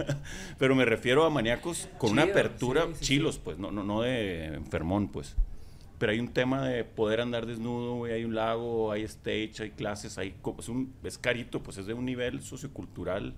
[0.59, 3.05] pero me refiero a maníacos con una Chido, apertura, sí, sí, sí.
[3.05, 5.35] chilos, pues, no, no, no de enfermón, pues.
[5.97, 9.71] Pero hay un tema de poder andar desnudo, güey, hay un lago, hay stage, hay
[9.71, 13.33] clases, hay es, un, es carito, pues es de un nivel sociocultural.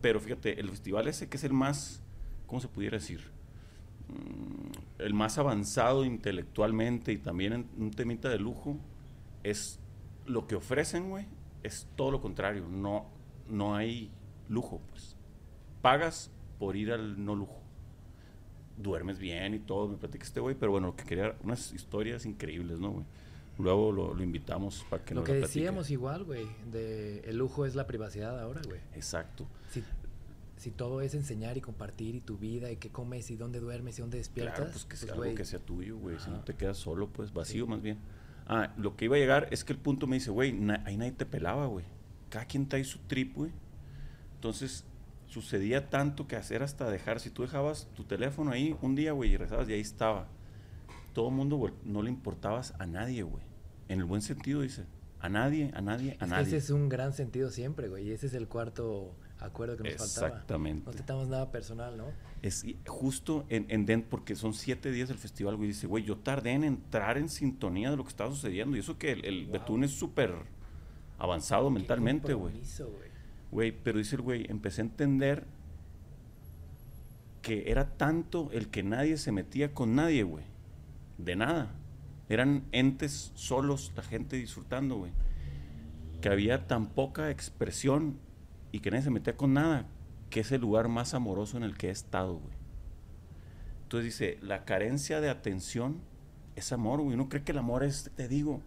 [0.00, 2.00] Pero fíjate, el festival ese que es el más,
[2.46, 3.22] ¿cómo se pudiera decir?
[4.08, 8.78] Mm, el más avanzado intelectualmente y también en un temita de lujo,
[9.42, 9.80] es
[10.26, 11.26] lo que ofrecen, güey,
[11.64, 12.68] es todo lo contrario.
[12.68, 13.06] No,
[13.48, 14.12] no hay
[14.48, 15.16] lujo, pues.
[15.82, 17.60] Pagas por ir al no lujo.
[18.76, 22.26] Duermes bien y todo, me platica este güey, pero bueno, lo que quería, unas historias
[22.26, 23.04] increíbles, ¿no, güey?
[23.58, 27.66] Luego lo, lo invitamos para que lo nos que decíamos igual, güey, de el lujo
[27.66, 28.80] es la privacidad ahora, güey.
[28.94, 29.46] Exacto.
[29.70, 29.84] Si,
[30.56, 33.96] si todo es enseñar y compartir y tu vida y qué comes y dónde duermes
[33.98, 36.18] y dónde despiertas, Claro, pues que sea algo güey, que sea tuyo, güey.
[36.18, 37.70] Si no te quedas solo, pues vacío Sí.
[37.70, 37.98] más bien.
[38.46, 40.96] Ah, lo que iba a llegar es que el punto me dice, güey, na- ahí
[40.96, 41.84] nadie te pelaba, güey.
[42.28, 43.52] Cada quien trae su trip, güey.
[44.34, 44.84] Entonces,
[45.26, 49.32] sucedía tanto que hacer hasta dejar, si tú dejabas tu teléfono ahí un día, güey,
[49.32, 50.28] y rezabas y ahí estaba.
[51.12, 53.42] Todo el mundo, güey, no le importabas a nadie, güey.
[53.88, 54.84] En el buen sentido, dice.
[55.20, 56.46] A nadie, a nadie, a es que nadie.
[56.48, 58.08] ese es un gran sentido siempre, güey.
[58.08, 60.26] Y ese es el cuarto acuerdo que nos faltaba.
[60.28, 60.84] Exactamente.
[60.86, 62.04] No tratamos nada personal, ¿no?
[62.44, 65.68] Es justo en, porque son siete días del festival, güey.
[65.68, 68.76] Dice, güey, yo tardé en entrar en sintonía de lo que estaba sucediendo.
[68.76, 69.52] Y eso que el, el Wow.
[69.54, 70.34] Betún es súper
[71.18, 72.52] avanzado Qué mentalmente, güey.
[73.50, 75.46] Güey, pero dice el güey, empecé a entender
[77.40, 80.44] que era tanto el que nadie se metía con nadie, güey.
[81.16, 81.72] De nada.
[82.28, 85.12] Eran entes solos, la gente disfrutando, güey.
[86.20, 88.18] Que había tan poca expresión
[88.70, 89.86] y que nadie se metía con nada,
[90.34, 92.56] que es el lugar más amoroso en el que he estado, güey.
[93.84, 96.00] Entonces dice, la carencia de atención
[96.56, 97.14] es amor, güey.
[97.14, 98.60] Uno cree que el amor es, te digo,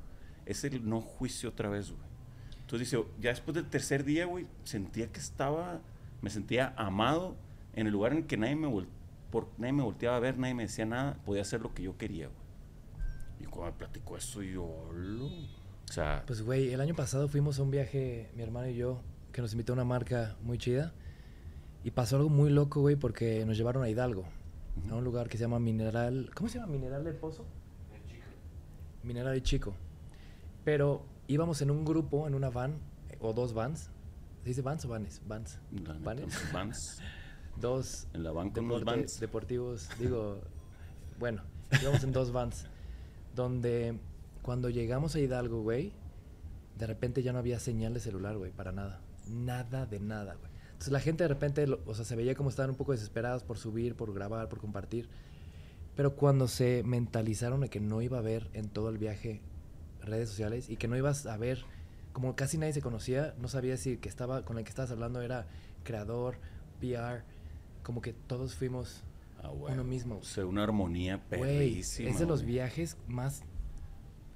[0.46, 2.02] es el no juicio otra vez, güey.
[2.62, 5.82] Entonces dice, ya después del tercer día, güey, sentía que estaba,
[6.22, 7.36] me sentía amado
[7.74, 8.88] en el lugar en el que nadie me, vol-
[9.30, 11.98] por, nadie me volteaba a ver, nadie me decía nada, podía hacer lo que yo
[11.98, 12.40] quería, güey.
[13.42, 15.26] Y cuando me platicó eso, yo, lo...
[15.26, 19.02] O sea, Pues, güey, el año pasado fuimos a un viaje, mi hermano y yo,
[19.34, 20.94] que nos invitó a una marca muy chida.
[21.84, 24.26] Y pasó algo muy loco, güey, porque nos llevaron a Hidalgo,
[24.90, 26.30] a un lugar que se llama Mineral.
[26.36, 26.72] ¿Cómo se llama?
[26.72, 27.46] ¿Mineral del Pozo?
[29.04, 29.74] Mineral de Chico.
[30.66, 32.78] Pero íbamos en un grupo, en una van,
[33.20, 33.90] o dos vans.
[34.44, 35.22] ¿Se dice vans o vanes?
[35.28, 35.60] Vans.
[35.72, 36.34] neta, ¿Vanes?
[36.54, 37.02] Vans,
[37.60, 39.20] Dos en la van con deporte- vans.
[39.20, 40.42] deportivos, digo,
[41.20, 41.42] bueno,
[41.82, 42.68] íbamos en dos vans,
[43.36, 43.98] donde
[44.44, 45.92] cuando llegamos a Hidalgo, güey,
[46.78, 50.47] de repente ya no había señal de celular, güey, para nada, nada de nada, güey.
[50.78, 53.44] Entonces la gente de repente, lo- o sea, se veía como estaban un poco desesperados
[53.44, 55.10] por subir, por grabar, por compartir,
[55.96, 59.42] pero cuando se mentalizaron de que no iba a haber en todo el viaje
[60.02, 61.66] redes sociales y que no ibas a ver,
[62.14, 64.92] como casi nadie se conocía, no sabía si el que estaba con el que estabas
[64.92, 65.48] hablando era
[65.84, 66.36] creador,
[66.80, 67.24] PR,
[67.84, 69.04] como que todos fuimos
[69.42, 70.18] Ah, uno mismo.
[70.18, 73.44] O sea, una armonía es de los viajes más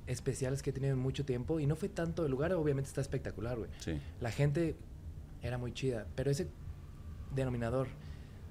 [0.08, 1.60] especiales que he tenido en mucho tiempo.
[1.60, 3.70] Y no fue tanto, el lugar obviamente está espectacular, güey.
[3.80, 4.00] Sí.
[4.20, 4.76] La gente
[5.42, 6.50] era muy chida, pero ese
[7.34, 7.88] denominador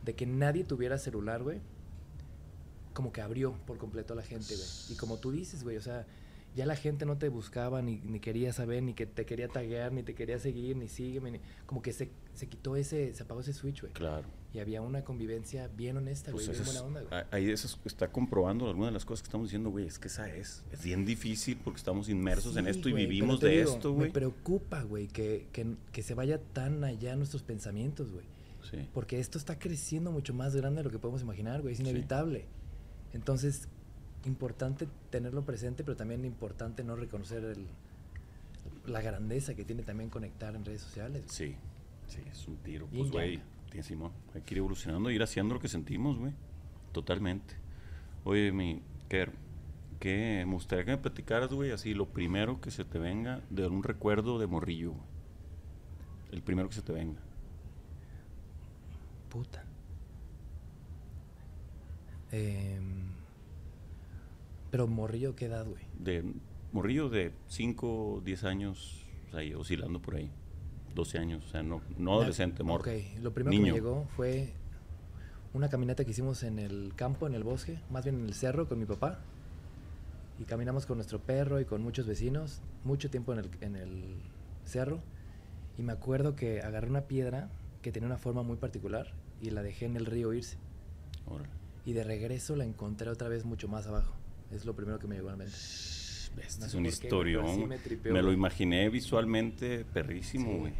[0.05, 1.61] de que nadie tuviera celular, güey,
[2.95, 4.69] como que abrió por completo a la gente, güey.
[4.91, 6.07] Y como tú dices, güey, o sea,
[6.57, 9.93] ya la gente no te buscaba, ni, ni quería saber, ni que te quería taguear,
[9.93, 13.41] ni te quería seguir, ni sígueme, ni- como que se, se quitó ese, se apagó
[13.41, 13.93] ese switch, güey.
[13.93, 14.27] Claro.
[14.53, 17.23] Y había una convivencia bien honesta, güey, Pues bien buena onda, güey.
[17.31, 19.87] ahí eso es- está comprobando algunas de las cosas que estamos diciendo, güey.
[19.87, 20.65] Es que esa es.
[20.73, 24.11] Es bien difícil porque estamos inmersos en esto y vivimos de digo, esto, Me güey.
[24.13, 28.25] preocupa, güey, que, que, que se vaya tan allá nuestros pensamientos, güey.
[28.69, 28.89] Sí.
[28.93, 31.73] Porque esto está creciendo mucho más grande de lo que podemos imaginar, güey.
[31.73, 31.85] Es Sí.
[31.85, 32.45] inevitable.
[33.13, 33.69] Entonces,
[34.25, 37.67] importante tenerlo presente, pero también importante no reconocer el-
[38.87, 41.23] la grandeza que tiene también conectar en redes sociales.
[41.27, 41.35] güey.
[41.53, 41.57] Sí,
[42.09, 42.87] sí, es un tiro.
[42.93, 43.41] Pues, güey,
[43.71, 44.13] tiene Simón.
[44.35, 46.33] Hay que ir evolucionando e ir haciendo lo que sentimos, güey.
[46.93, 47.55] Totalmente.
[48.25, 49.33] Oye, mi Ker,
[49.99, 53.67] que me gustaría que me platicaras, güey, así lo primero que se te venga de
[53.67, 55.11] un recuerdo de morrillo, güey.
[56.33, 57.21] El primero que se te venga.
[59.29, 59.65] Puta.
[62.33, 63.11] Em,
[64.71, 65.83] pero morrillo, ¿qué edad, güey?
[65.99, 66.25] De
[66.73, 70.31] morrillo de 5, 10 años, o sea, oscilando por ahí.
[70.95, 72.83] 12 años, o sea, no, no adolescente, morro.
[72.83, 73.73] Ok, lo primero que Niño.
[73.73, 74.53] me llegó fue
[75.53, 78.69] una caminata que hicimos en el campo, en el bosque, más bien en el cerro
[78.69, 79.21] con mi papá.
[80.39, 84.23] Y caminamos con nuestro perro y con muchos vecinos, mucho tiempo en el, en el
[84.65, 85.01] cerro.
[85.77, 87.51] Y me acuerdo que agarré una piedra
[87.83, 90.57] que tenía una forma muy particular y la dejé en el río irse.
[91.27, 91.51] Órale.
[91.85, 94.15] Y de regreso la encontré otra vez mucho más abajo.
[94.51, 95.55] Es lo primero que me llegó a la mente.
[96.47, 97.47] Este No es un historión.
[97.47, 100.59] sí me lo imaginé visualmente perrísimo, Sí.
[100.59, 100.73] güey.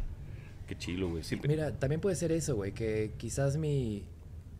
[0.67, 1.23] Qué chilo, güey.
[1.47, 4.03] Mira, también puede ser eso, güey, que quizás mi,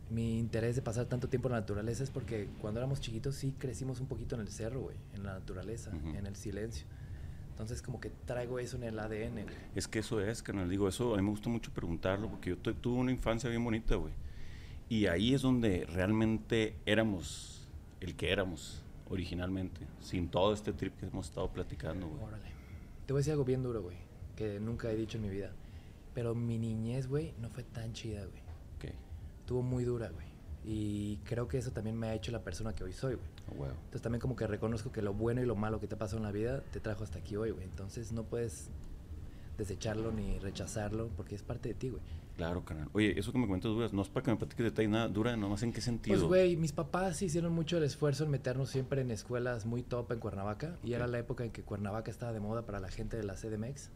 [0.10, 3.54] mi interés de pasar tanto tiempo en la naturaleza es porque cuando éramos chiquitos sí
[3.58, 6.86] crecimos un poquito en el cerro, güey, en la naturaleza, en el silencio.
[7.52, 9.56] Entonces como que traigo eso en el ADN, güey.
[9.76, 10.70] Es que eso es, canal.
[10.70, 13.64] Digo, eso a mí me gusta mucho preguntarlo porque yo tu- tuve una infancia bien
[13.64, 14.14] bonita, güey.
[14.89, 17.70] Y ahí es donde realmente éramos
[18.02, 18.81] el que éramos
[19.12, 22.24] originalmente, sin todo este trip que hemos estado platicando, güey.
[22.24, 22.51] Órale.
[23.05, 23.97] Te voy a decir algo bien duro, güey,
[24.36, 25.51] que nunca he dicho en mi vida.
[26.14, 28.41] Pero mi niñez, güey, no fue tan chida, güey.
[28.78, 28.95] Ok,
[29.41, 30.32] Estuvo muy dura, güey.
[30.64, 33.28] Y creo que eso también me ha hecho la persona que hoy soy, güey.
[33.47, 33.76] a huevo.
[33.76, 36.24] Entonces también como que reconozco que lo bueno y lo malo que te pasado en
[36.24, 37.66] la vida te trajo hasta aquí hoy, güey.
[37.66, 38.70] Entonces no puedes
[39.62, 42.01] desecharlo ni rechazarlo porque es parte de ti, güey.
[42.36, 42.89] Claro, canal.
[42.93, 45.38] Oye, eso que me comentas duras, no es para que me platiques detalles nada, dura
[45.38, 46.16] nomás en qué sentido.
[46.16, 50.12] Pues, güey, mis papás hicieron mucho el esfuerzo en meternos siempre en escuelas muy top
[50.12, 50.76] en Cuernavaca.
[50.84, 53.36] Y era la época en que Cuernavaca estaba de moda para la gente de la
[53.36, 53.91] CDMX.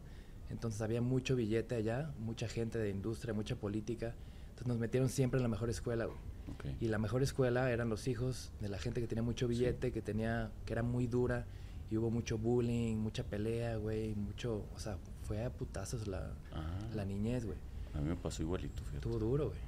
[0.50, 4.14] Entonces había mucho billete allá, mucha gente de industria, mucha política.
[4.50, 6.18] Entonces nos metieron siempre en la mejor escuela, güey.
[6.54, 6.80] Ok.
[6.80, 10.02] Y la mejor escuela eran los hijos de la gente que tenía mucho billete, que
[10.02, 11.46] tenía, que era muy dura.
[11.90, 16.78] Y hubo mucho bullying, mucha pelea, güey, mucho, o sea, fue a putazos la, Ah,
[16.94, 17.58] la niñez, güey.
[17.94, 18.96] a mí me pasó igualito, fíjate.
[18.96, 19.58] Estuvo duro, güey.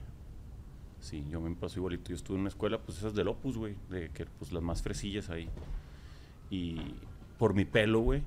[1.00, 2.10] Sí, yo me pasó igualito.
[2.10, 4.82] Yo estuve en una escuela, pues esas del Opus, güey, de que pues las más
[4.82, 5.48] fresillas ahí.
[6.50, 6.76] Y
[7.38, 8.22] por mi pelo, güey,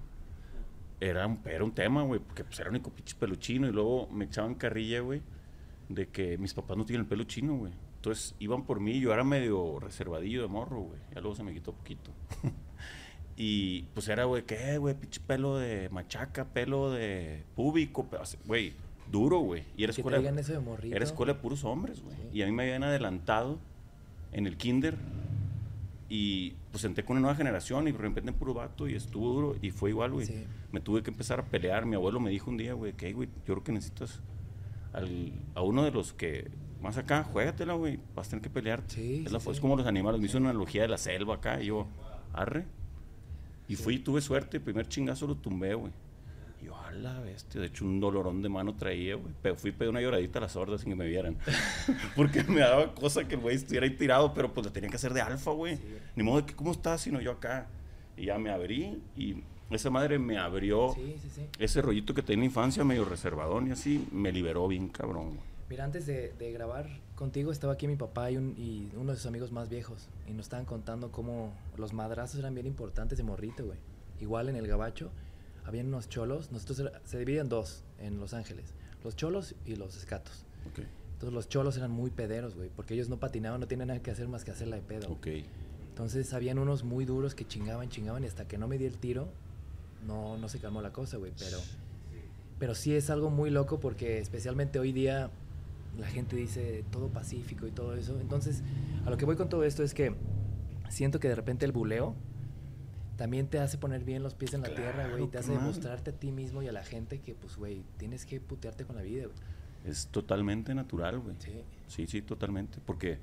[1.00, 3.72] era un, era un tema, güey, porque pues era el único pinche pelo chino y
[3.72, 5.22] luego me echaban carrilla, güey,
[5.90, 7.74] de que mis papás no tienen el pelo chino, güey.
[7.96, 11.00] Entonces iban por mí, yo era medio reservadillo de morro, güey.
[11.14, 12.12] Ya luego se me quitó poquito.
[13.38, 14.94] y pues era, güey, ¿qué, güey?
[14.96, 18.08] Pinche pelo de machaca, pelo de púbico,
[18.46, 18.74] güey,
[19.12, 19.64] duro, güey.
[19.78, 20.18] Y era escuela.
[20.40, 20.96] eso de morrito.
[20.96, 22.16] Era escuela de puros hombres, güey.
[22.16, 22.22] Sí.
[22.34, 23.60] Y a mí me habían adelantado
[24.32, 24.96] en el kinder.
[26.10, 29.30] Y pues senté con una nueva generación y de repente en puro vato y estuvo
[29.34, 29.56] duro.
[29.62, 30.26] Y fue igual, güey.
[30.26, 30.44] Sí.
[30.74, 31.86] Me tuve que empezar a pelear.
[31.86, 34.20] Mi abuelo me dijo un día, güey, que, "Ey, güey, yo creo que necesitas
[34.92, 36.52] al- a uno de los que
[36.82, 37.98] más acá, juégatela, güey.
[38.14, 38.84] Vas a tener que pelear.
[38.88, 39.62] Sí, es, la- sí, es sí.
[39.62, 40.20] como los animales.
[40.20, 41.62] Me hizo una analogía de la selva acá.
[41.62, 41.88] Y yo,
[42.34, 42.66] arre.
[43.72, 44.58] Y fui, tuve suerte.
[44.58, 45.94] El primer chingazo lo tumbé, güey.
[46.62, 47.62] Y yo, a la bestia.
[47.62, 49.34] De hecho, un dolorón de mano traía, güey.
[49.42, 51.38] Pero fui pedí una lloradita a las sordas sin que me vieran.
[52.16, 54.98] Porque me daba cosa que el güey estuviera ahí tirado, pero pues la tenía que
[54.98, 55.78] hacer de alfa, güey.
[55.78, 55.84] Sí.
[56.18, 57.02] Ni modo de que, ¿cómo estás?
[57.02, 57.68] Sino yo acá.
[58.18, 61.42] Y ya me abrí y esa madre me abrió Sí, sí, sí.
[61.58, 65.28] ese rollito que tenía en la infancia, medio reservadón y así, me liberó bien cabrón,
[65.28, 65.40] güey.
[65.70, 66.90] Mira, antes de, de grabar
[67.22, 70.08] contigo estaba aquí mi papá y, un- y uno de sus amigos más viejos.
[70.28, 73.78] Y nos estaban contando cómo los madrazos eran bien importantes de morrito, güey.
[74.20, 75.12] Igual en el gabacho
[75.64, 76.52] habían unos cholos.
[76.52, 78.74] Nosotros era- se dividían dos en Los Ángeles.
[79.04, 80.46] Los cholos y los escatos.
[80.68, 80.80] Ok,
[81.14, 82.70] Entonces los cholos eran muy pederos, güey.
[82.76, 85.08] Porque ellos no patinaban, no tenían nada que hacer más que hacerla de pedo.
[85.90, 88.98] Entonces habían unos muy duros que chingaban, chingaban y hasta que no me di el
[88.98, 89.28] tiro,
[90.08, 91.32] no, no se calmó la cosa, güey.
[91.38, 91.60] Pero,
[92.58, 95.30] pero sí es algo muy loco porque especialmente hoy día
[95.98, 98.20] la gente dice todo pacífico y todo eso.
[98.20, 98.64] Entonces,
[99.06, 100.16] a lo que voy con todo esto es que
[100.90, 102.16] siento que de repente el buleo
[103.18, 105.28] también te hace poner bien los pies en la tierra, güey.
[105.28, 108.40] Te hace demostrarte a ti mismo y a la gente que, pues, güey, tienes que
[108.40, 109.38] putearte con la vida, güey.
[109.86, 111.36] Es totalmente natural, güey.
[111.40, 111.64] Sí.
[111.88, 112.80] Sí, sí, totalmente.
[112.86, 113.20] Porque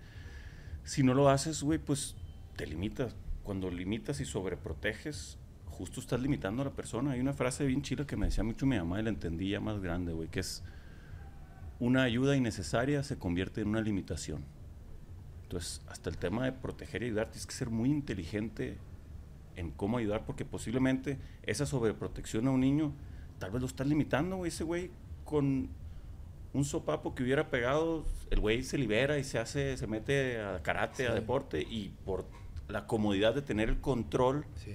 [0.85, 2.15] si no lo haces, güey, pues
[2.57, 3.15] te limitas.
[3.43, 7.13] Cuando limitas y sobreproteges, justo estás limitando a la persona.
[7.13, 9.61] Hay una frase bien chila que me decía mucho mi mamá y la entendí ya
[9.61, 10.63] más grande, güey, que es
[11.81, 14.45] una ayuda innecesaria se convierte en una limitación.
[15.45, 18.77] Entonces, hasta el tema de proteger y ayudar, tienes que ser muy inteligente
[19.57, 22.93] en cómo ayudar, porque posiblemente esa sobreprotección a un niño,
[23.39, 24.91] tal vez lo estás limitando, güey, ese güey
[25.25, 25.69] con
[26.53, 30.63] un sopapo que hubiera pegado, el güey se libera y se hace, se mete a
[30.63, 32.27] karate, a deporte, y por
[32.69, 34.75] la comodidad de tener el control, Sí.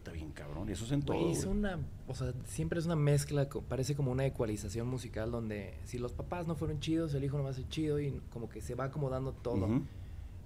[0.00, 0.68] Limita bien cabrón.
[0.68, 1.30] Y eso es en todo.
[1.30, 1.78] Es una,
[2.08, 6.46] o sea, siempre es una mezcla, parece como una ecualización musical donde si los papás
[6.46, 8.84] no fueron chidos, el hijo no va a ser chido y como que se va
[8.84, 9.82] acomodando todo.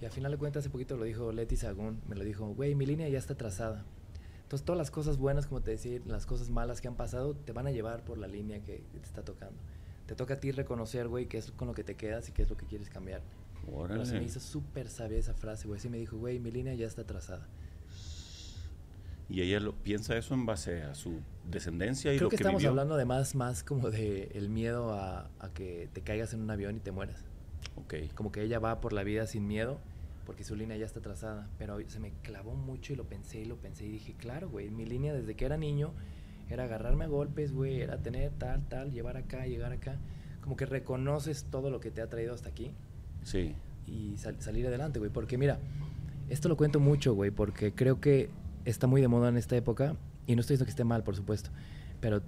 [0.00, 2.74] Y al final de cuentas, hace poquito lo dijo Leti Sagún, me lo dijo, güey,
[2.74, 3.84] mi línea ya está trazada.
[4.42, 7.52] Entonces todas las cosas buenas, como te decía, las cosas malas que han pasado, te
[7.52, 9.57] van a llevar por la línea que te está tocando.
[10.07, 12.42] Te toca a ti reconocer, güey, qué es con lo que te quedas y qué
[12.42, 13.22] es lo que quieres cambiar.
[13.64, 14.24] Pero se me Órale.
[14.24, 15.80] hizo súper sabia esa frase, güey.
[15.80, 17.48] Sí me dijo, güey, mi línea ya está trazada.
[19.29, 21.20] Y ella lo, piensa eso en base a su
[21.51, 22.70] descendencia y Creo lo que que, estamos vivió.
[22.70, 26.77] hablando además más como de el miedo a, a que te caigas en un avión
[26.77, 27.25] y te mueras.
[27.77, 27.95] Ok.
[28.14, 29.79] Como que ella va por la vida sin miedo
[30.27, 31.49] porque su línea ya está trazada.
[31.59, 34.70] Pero se me clavó mucho y lo pensé y lo pensé y dije, claro, güey,
[34.70, 35.93] mi línea desde que era niño
[36.51, 39.97] era agarrarme a golpes, güey, era tener tal, tal, llevar acá, llegar acá.
[40.43, 42.72] Como que reconoces todo lo que te ha traído hasta aquí
[43.22, 43.55] Sí.
[43.87, 45.11] y sal- salir adelante, güey.
[45.11, 45.59] Porque mira,
[46.29, 48.29] esto lo cuento mucho, güey, porque creo que
[48.64, 49.96] está muy de moda en esta época
[50.26, 51.50] y no estoy diciendo que esté mal, por supuesto,
[52.00, 52.18] pero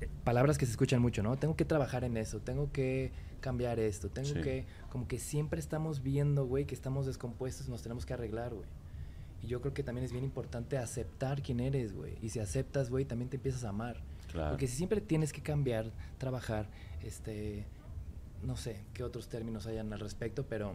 [0.00, 1.36] eh, palabras que se escuchan mucho, ¿no?
[1.36, 4.40] Tengo que trabajar en eso, tengo que cambiar esto, tengo Sí.
[4.40, 8.66] que, como que siempre estamos viendo, güey, que estamos descompuestos nos tenemos que arreglar, güey.
[9.42, 12.16] Y yo creo que también es bien importante aceptar quién eres, güey.
[12.22, 14.00] Y si aceptas, güey, también te empiezas a amar.
[14.32, 14.50] Claro.
[14.50, 16.68] Porque si siempre tienes que cambiar, trabajar,
[17.04, 17.64] este,
[18.42, 20.74] no sé qué otros términos hayan al respecto, pero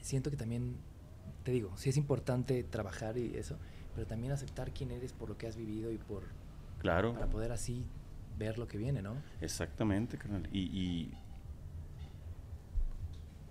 [0.00, 0.76] siento que también,
[1.44, 3.56] te digo, sí es importante trabajar y eso,
[3.96, 6.22] pero también aceptar quién eres por lo que has vivido y por
[6.78, 7.14] Claro.
[7.14, 7.84] para poder así
[8.38, 9.16] ver lo que viene, ¿no?
[9.40, 10.46] Exactamente, carnal.
[10.52, 11.14] Y, y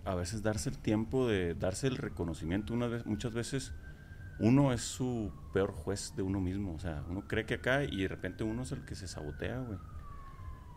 [0.05, 2.73] a veces darse el tiempo de darse el reconocimiento.
[2.73, 3.73] Una vez, muchas veces
[4.39, 6.75] uno es su peor juez de uno mismo.
[6.75, 9.59] O sea, uno cree que acá y de repente uno es el que se sabotea,
[9.59, 9.79] güey.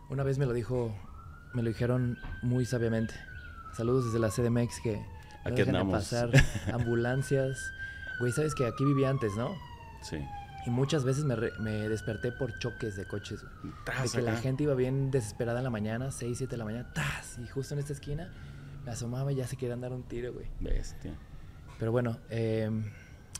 [0.09, 0.95] Una vez me lo dijo,
[1.53, 3.13] me lo dijeron muy sabiamente.
[3.73, 5.05] Saludos desde la CDMX que no
[5.51, 6.31] Aquí dejan de pasar
[6.73, 7.71] ambulancias.
[8.19, 9.55] Güey, sabes que aquí vivía antes, ¿no?
[10.01, 10.17] Sí.
[10.65, 13.73] Y muchas veces me, re- me desperté por choques de coches, güey.
[13.73, 14.41] De Tras que la acá.
[14.41, 17.37] gente iba bien desesperada en la mañana, 6, 7 de la mañana, ¡tas!
[17.39, 18.29] Y justo en esta esquina
[18.85, 20.47] me asomaba y ya se querían dar un tiro, güey.
[20.59, 21.13] Bestia.
[21.77, 22.69] Pero bueno, eh,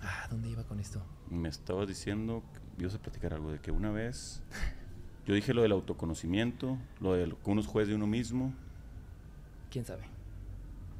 [0.01, 1.01] ah, ¿dónde iba con esto?
[1.29, 2.41] Me estabas diciendo,
[2.77, 4.41] ibas a platicar algo de que una vez
[5.25, 8.53] yo dije lo del autoconocimiento, lo de que uno es juez de uno mismo.
[9.69, 10.03] ¿Quién sabe?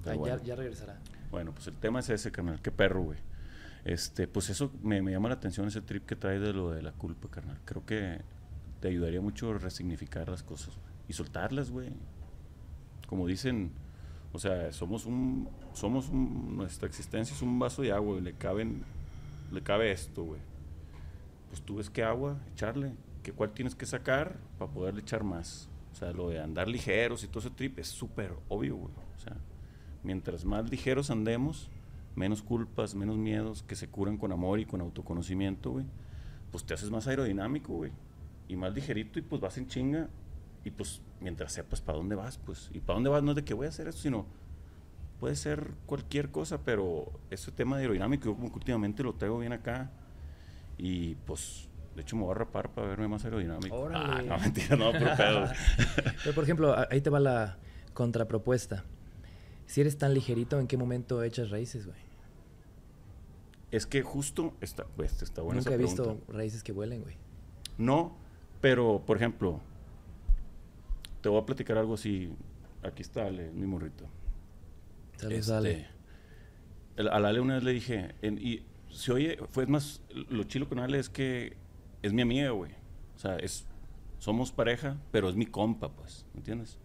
[0.05, 0.37] Ah, bueno.
[0.37, 0.97] ya, ya regresará.
[1.31, 2.61] Bueno, pues el tema es ese, carnal.
[2.61, 3.17] Qué perro, güey.
[3.85, 6.91] Este, pues eso me, llama la atención ese trip que trae de lo de la
[6.91, 7.59] culpa, carnal.
[7.65, 8.21] Creo que
[8.79, 10.77] te ayudaría mucho a resignificar las cosas
[11.07, 11.89] y soltarlas, güey.
[13.07, 13.71] Como dicen,
[14.33, 18.33] o sea, somos un, somos un, nuestra existencia es un vaso de agua y le
[18.33, 18.83] caben,
[19.51, 20.41] le cabe esto, güey.
[21.49, 25.69] Pues tú ves qué agua echarle, que cuál tienes que sacar para poderle echar más.
[25.91, 28.93] O sea, lo de andar ligeros y todo ese trip es súper obvio, güey.
[29.15, 29.35] O sea,
[30.03, 31.69] mientras más ligeros andemos,
[32.15, 35.85] menos culpas, menos miedos que se curan con amor y con autoconocimiento, güey,
[36.51, 37.91] pues te haces más aerodinámico, güey.
[38.47, 40.09] Y más ligerito y pues vas en chinga.
[40.65, 42.69] Y pues mientras sepas para dónde vas, pues.
[42.73, 44.25] Y para dónde vas no es de que voy a hacer esto, sino
[45.19, 49.39] puede ser cualquier cosa, pero ese tema de aerodinámico yo como que últimamente lo traigo
[49.39, 49.91] bien acá.
[50.77, 53.75] Y pues, de hecho me voy a rapar para verme más aerodinámico.
[53.75, 54.29] Órale.
[54.29, 55.45] Ah, no, mentira, no, pero pedo.
[56.23, 57.57] Pero por ejemplo, ahí te va la
[57.93, 58.85] contrapropuesta.
[59.69, 61.99] Si eres tan ligerito, ¿en qué momento echas raíces, güey?
[63.69, 67.13] Es que justo está, pues, está buena Nunca esa he visto raíces que vuelen, güey.
[67.77, 68.17] No,
[68.61, 69.61] pero por ejemplo,
[71.21, 72.33] te voy a platicar algo así.
[72.81, 74.05] Aquí está Ale, mi morrito.
[75.17, 75.87] Saludos, Este, Ale.
[76.95, 80.45] el- A la Ale una vez le dije, en- y se oye, fue más, lo
[80.45, 81.55] chilo con Ale es que
[82.01, 82.71] es mi amiga, güey.
[83.15, 83.67] O sea, es,
[84.17, 86.79] somos pareja, pero es mi compa, pues, ¿me entiendes?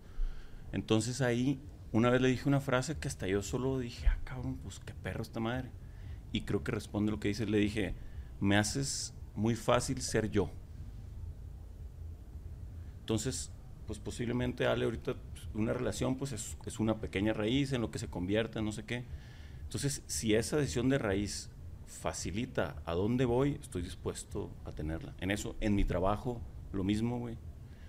[0.71, 1.63] Entonces ahí,
[1.95, 4.93] una vez le dije una frase que hasta yo solo dije, ah, cabrón, pues qué
[4.93, 5.71] perro esta madre.
[6.33, 7.95] Y creo que responde lo que dice, le dije,
[8.41, 10.51] me haces muy fácil ser yo.
[12.99, 13.53] Entonces,
[13.87, 18.01] pues posiblemente Ale ahorita pues, una relación pues es, una pequeña raíz en lo que
[18.01, 19.05] se convierta, no sé qué.
[19.63, 21.49] Entonces, si esa decisión de raíz
[21.87, 25.15] facilita a dónde voy, estoy dispuesto a tenerla.
[25.21, 26.41] En eso, en mi trabajo,
[26.73, 27.39] lo mismo, güey.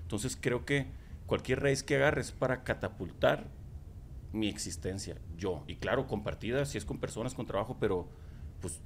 [0.03, 0.85] Entonces creo que
[1.25, 3.64] cualquier raíz que agarres para catapultar
[4.35, 5.63] mi existencia, yo.
[5.67, 8.07] Y claro, compartida, si es con personas, con trabajo, pero
[8.61, 8.81] pues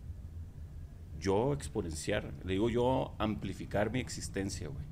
[1.19, 4.85] yo exponenciar, le digo yo amplificar mi existencia, güey.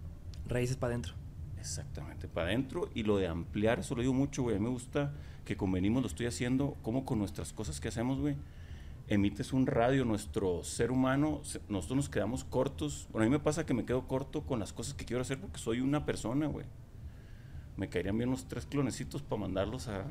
[0.47, 1.14] Raíces para adentro.
[1.60, 4.55] Exactamente, para adentro y lo de ampliar, eso lo digo mucho, güey.
[4.55, 5.14] A mí me gusta
[5.45, 8.36] que convenimos, lo estoy haciendo, como con nuestras cosas que hacemos, güey.
[9.08, 13.08] Emites un radio, nuestro ser humano, nosotros nos quedamos cortos.
[13.12, 15.39] Bueno, a mí me pasa que me quedo corto con las cosas que quiero hacer
[15.39, 16.66] porque soy una persona, güey
[17.78, 20.05] me caerían bien unos tres clonecitos para mandarlos a,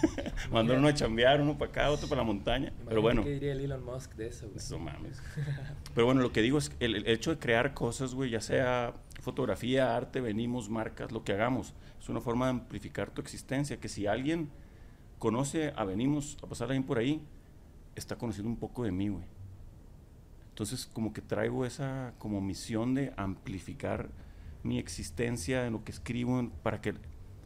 [0.52, 2.72] mandar uno a chambear, uno para acá, otro para la montaña.
[2.86, 3.22] Pero bueno.
[3.22, 4.58] ¿Qué diría el Elon Musk de eso, güey?
[4.58, 5.22] Eso mames.
[5.94, 8.94] Pero bueno, lo que digo es el, el hecho de crear cosas, güey, ya sea
[9.20, 13.78] fotografía, arte, venimos, marcas, lo que hagamos, es una forma de amplificar tu existencia.
[13.78, 14.50] Que si alguien
[15.18, 17.22] conoce a Venimos, a pasar alguien por ahí,
[17.94, 19.24] está conociendo un poco de mí, güey.
[20.50, 24.10] Entonces, como que traigo esa como misión de amplificar
[24.64, 26.94] mi existencia, en lo que escribo, para que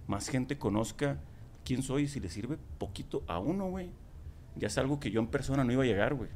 [0.06, 1.20] más gente conozca
[1.64, 3.90] quién soy y si le sirve poquito a uno, güey.
[4.56, 6.30] Ya es algo que yo en persona no iba a llegar, güey.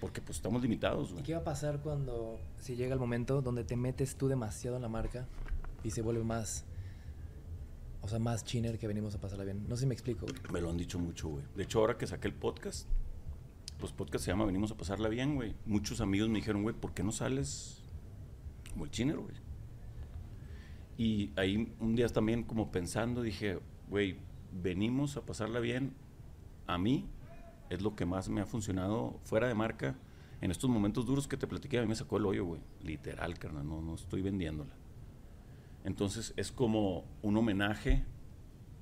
[0.00, 1.22] Porque pues estamos limitados, güey.
[1.22, 4.76] ¿Y qué va a pasar cuando, si llega el momento donde te metes tú demasiado
[4.76, 5.26] en la marca
[5.82, 6.64] y se vuelve más,
[8.02, 9.66] o sea, más chiner que venimos a pasarla bien?
[9.68, 10.36] No sé si me explico, güey.
[10.52, 11.44] Me lo han dicho mucho, güey.
[11.56, 12.88] De hecho, ahora que saqué el podcast,
[13.78, 15.54] pues podcast se llama Venimos a pasarla bien, güey.
[15.64, 17.82] Muchos amigos me dijeron, güey, ¿por qué no sales
[18.72, 19.34] como el chiner, güey?
[20.98, 24.18] Y ahí un día también como pensando dije, güey,
[24.52, 25.94] venimos a pasarla bien.
[26.66, 27.08] A mí
[27.70, 29.96] es lo que más me ha funcionado fuera de marca.
[30.40, 32.60] En estos momentos duros que te platiqué, a mí me sacó el hoyo, güey.
[32.82, 34.74] Literal, carnal, no, no estoy vendiéndola.
[35.84, 38.04] Entonces es como un homenaje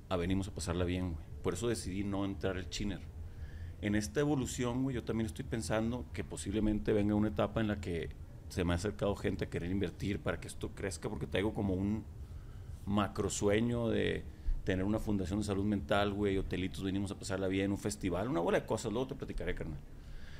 [0.09, 1.25] a venimos a pasarla bien, güey.
[1.43, 3.01] Por eso decidí no entrar el chiner.
[3.83, 7.79] En esta evolución, güey, yo también estoy pensando que posiblemente venga una etapa en la
[7.79, 8.09] que
[8.49, 11.75] se me ha acercado gente a querer invertir para que esto crezca, porque traigo como
[11.75, 12.05] un
[12.87, 14.25] macro sueño de
[14.65, 18.41] tener una fundación de salud mental, güey, hotelitos, venimos a pasarla bien, un festival, una
[18.41, 19.79] bola de cosas, luego te platicaré, carnal.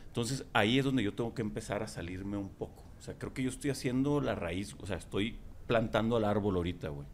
[0.09, 2.85] Entonces ahí es donde yo tengo que empezar a salirme un poco.
[2.99, 5.37] O sea, creo que yo estoy haciendo la raíz, o sea, estoy
[5.67, 7.07] plantando al árbol ahorita, güey.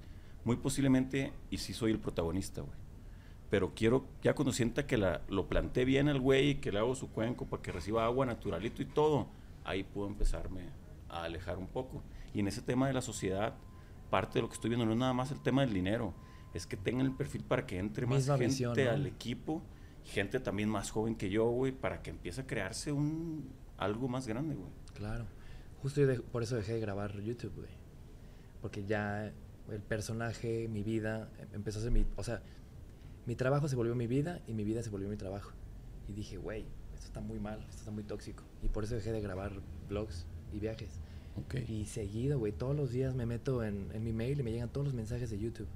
[0.45, 2.77] Muy posiblemente, y sí soy el protagonista, güey.
[3.51, 6.95] Pero quiero, ya cuando sienta que la, lo planté bien al güey, que le hago
[6.95, 9.27] su cuenco para que reciba agua naturalito y todo,
[9.65, 10.63] ahí puedo empezarme
[11.13, 12.03] a alejar un poco.
[12.35, 13.55] Y en ese tema de la sociedad,
[14.11, 16.15] parte de lo que estoy viendo no es nada más el tema del dinero,
[16.55, 19.63] es que tengan el perfil para que entre más gente al equipo,
[20.05, 24.27] gente también más joven que yo, güey, para que empiece a crearse un algo más
[24.27, 24.71] grande, güey.
[24.95, 25.25] Claro.
[25.81, 27.71] Justo yo por eso dejé de grabar YouTube, güey.
[28.61, 29.33] Porque ya
[29.71, 32.07] el personaje, mi vida, empezó a ser mi...
[32.17, 32.43] O sea,
[33.27, 35.53] mi trabajo se volvió mi vida y mi vida se volvió mi trabajo.
[36.09, 38.45] Y dije, güey, esto está muy mal, esto está muy tóxico.
[38.63, 39.53] Y por eso dejé de grabar
[39.89, 41.01] vlogs y viajes.
[41.67, 44.69] Y seguido, güey, todos los días me meto en, en, mi mail y me llegan
[44.69, 45.69] todos los mensajes de YouTube.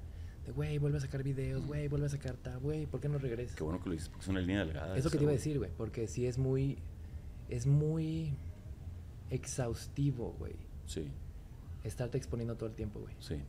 [0.45, 3.17] De, güey, vuelve a sacar videos, güey, vuelve a sacar ta, güey, ¿por qué no
[3.17, 3.55] regresas?
[3.55, 4.95] Qué bueno que lo dices, porque es una línea delgada.
[4.95, 6.77] Es lo que te iba a decir, güey, porque sí es muy,
[7.49, 8.33] es muy
[9.31, 10.55] exhaustivo, güey.
[10.85, 11.09] Sí.
[11.83, 13.15] Estarte exponiendo todo el tiempo, güey.
[13.19, 13.41] Sí.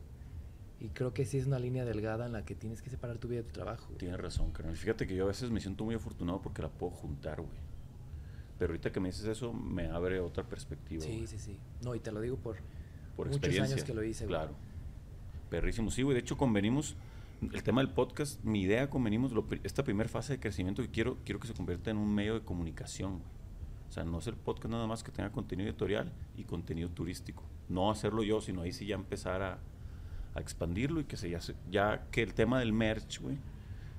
[0.79, 3.27] Y creo que sí es una línea delgada en la que tienes que separar tu
[3.27, 3.93] vida de tu trabajo.
[3.97, 4.75] Tienes razón, carnal.
[4.77, 7.68] Fíjate que yo a veces me siento muy afortunado porque la puedo juntar, güey.
[8.59, 11.01] Pero ahorita que me dices eso, me abre otra perspectiva.
[11.01, 11.57] Sí, sí, sí.
[11.81, 12.57] No, y te lo digo por,
[13.15, 14.37] por muchos años que lo hice, güey.
[14.37, 14.53] Claro.
[15.49, 15.89] Perrísimo.
[15.89, 16.13] Sí, güey.
[16.13, 16.95] De hecho, convenimos,
[17.41, 19.31] el tema del podcast, mi idea convenimos,
[19.63, 22.41] esta primera fase de crecimiento que quiero, quiero que se convierta en un medio de
[22.41, 23.39] comunicación, güey.
[23.89, 27.43] O sea, no el podcast nada más que tenga contenido editorial y contenido turístico.
[27.69, 29.57] No hacerlo yo, sino ahí sí ya empezar a,
[30.35, 31.39] a expandirlo y que se ya,
[31.71, 33.37] ya que el tema del merch, güey,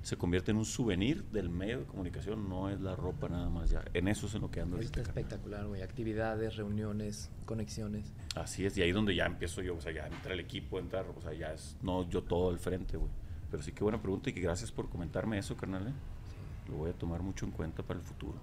[0.03, 3.69] se convierte en un souvenir del medio de comunicación, no es la ropa nada más
[3.69, 3.83] ya.
[3.93, 5.81] En eso es en lo que ando Está espectacular, güey.
[5.81, 8.11] Actividades, reuniones, conexiones.
[8.35, 10.79] Así es, y ahí es donde ya empiezo yo, o sea, ya entra el equipo,
[10.79, 13.11] entrar, o sea, ya es, no yo todo al frente, güey.
[13.51, 15.87] Pero sí que buena pregunta y que gracias por comentarme eso, carnal.
[15.87, 15.93] ¿eh?
[16.69, 18.39] Lo voy a tomar mucho en cuenta para el futuro.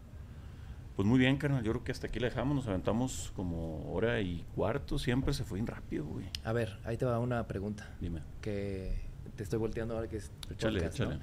[0.94, 1.64] Pues muy bien, carnal.
[1.64, 2.56] Yo creo que hasta aquí le dejamos.
[2.56, 4.98] Nos aventamos como hora y cuarto.
[4.98, 6.26] Siempre se fue bien rápido, güey.
[6.44, 7.96] A ver, ahí te va una pregunta.
[8.00, 8.20] Dime.
[8.42, 9.00] Que
[9.34, 10.30] te estoy volteando ahora que es.
[10.50, 11.18] Échale, échale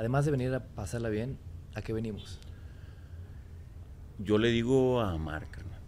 [0.00, 1.36] además de venir a pasarla bien,
[1.74, 2.38] ¿a qué venimos?
[4.18, 5.82] Yo le digo a amar, carnal.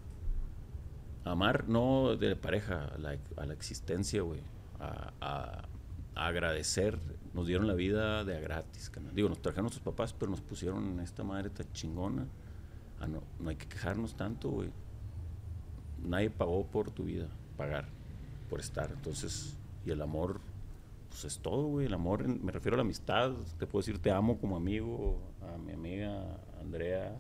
[1.24, 4.40] Amar no de pareja, a la, existencia, güey.
[4.78, 5.66] A,
[6.14, 6.98] agradecer.
[7.32, 9.14] Nos dieron la vida de a gratis, carnal.
[9.14, 12.26] Digo, nos trajeron nuestros papás, pero nos pusieron en esta madre tan chingona.
[13.00, 14.68] Ah, no, no hay que quejarnos tanto, güey.
[16.04, 17.86] Nadie pagó por tu vida, pagar
[18.50, 18.90] por estar.
[18.90, 19.56] Entonces,
[19.86, 20.38] y el amor
[21.12, 21.86] pues es todo, güey.
[21.86, 23.32] El amor, me refiero a la amistad.
[23.58, 27.14] Te puedo decir te amo como amigo, a mi amiga Andrea,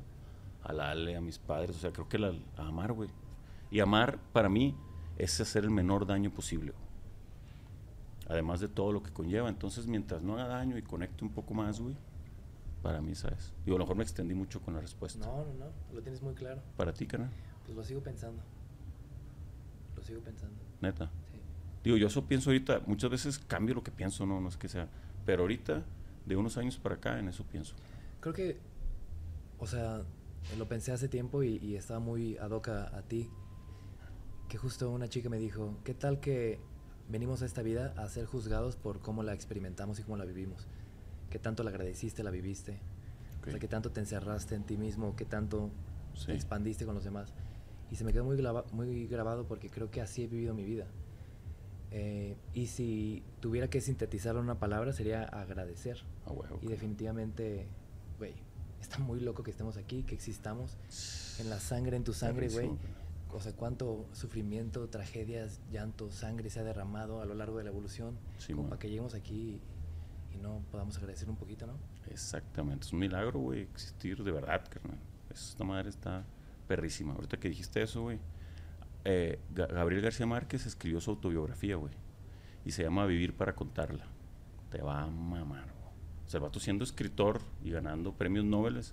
[0.62, 1.76] a la Ale, a mis padres.
[1.76, 3.10] O sea, creo que la, a amar, güey.
[3.70, 4.74] Y amar, para mí,
[5.18, 6.72] es hacer el menor daño posible.
[6.72, 6.82] güey.
[8.28, 9.50] Además de todo lo que conlleva.
[9.50, 11.94] Entonces, mientras no haga daño y conecte un poco más, güey,
[12.82, 13.52] para mí, ¿sabes?
[13.66, 15.26] Digo, a lo mejor me extendí mucho con la respuesta.
[15.26, 16.62] No, no, no, lo tienes muy claro.
[16.78, 17.30] Para ti, carnal,
[17.66, 18.42] Pues lo sigo pensando.
[19.96, 20.56] Lo sigo pensando.
[20.80, 21.10] neta.
[21.84, 24.68] Digo, yo eso pienso ahorita, muchas veces cambio lo que pienso, no, no es que
[24.68, 24.88] sea.
[25.26, 25.82] Pero ahorita,
[26.26, 27.74] de unos años para acá, en eso pienso.
[28.20, 28.56] Creo que,
[29.58, 30.02] o sea,
[30.58, 33.28] lo pensé hace tiempo y, y estaba muy ad hoc a, a ti.
[34.48, 36.60] Que justo una chica me dijo, ¿qué tal que
[37.08, 40.66] venimos a esta vida a ser juzgados por cómo la experimentamos y cómo la vivimos?
[41.30, 42.78] ¿Qué tanto la agradeciste, la viviste?
[43.40, 43.60] O sea, Ok.
[43.60, 45.16] ¿qué tanto te encerraste en ti mismo?
[45.16, 45.70] ¿Qué tanto
[46.14, 46.26] Sí.
[46.26, 47.32] te expandiste con los demás?
[47.90, 48.36] Y se me quedó muy,
[48.72, 50.86] muy grabado porque creo que así he vivido mi vida.
[51.94, 56.02] Eh, y si tuviera que sintetizarlo en una palabra sería agradecer.
[56.26, 56.68] A huevo, Y carnal.
[56.70, 57.66] definitivamente,
[58.18, 58.32] güey,
[58.80, 60.76] está muy loco que estemos aquí, que existamos
[61.38, 62.70] en la sangre, en tu sangre, güey.
[63.34, 67.70] O sea, cuánto sufrimiento, tragedias, llanto, sangre se ha derramado a lo largo de la
[67.70, 68.18] evolución.
[68.38, 68.70] Sí, como man.
[68.70, 69.60] para que lleguemos aquí
[70.32, 71.74] y, y no podamos agradecer un poquito, ¿no?
[72.10, 74.98] Exactamente, es un milagro, güey, existir de verdad, carnal.
[75.30, 76.24] Esta madre está
[76.68, 77.14] perrísima.
[77.14, 78.18] Ahorita que dijiste eso, güey,
[79.04, 81.92] eh, Ga- Gabriel García Márquez escribió su autobiografía, güey,
[82.64, 84.06] y se llama Vivir para contarla.
[84.70, 85.82] Te va a mamar, güey.
[86.32, 88.84] El vato siendo escritor y ganando premios Nobel, el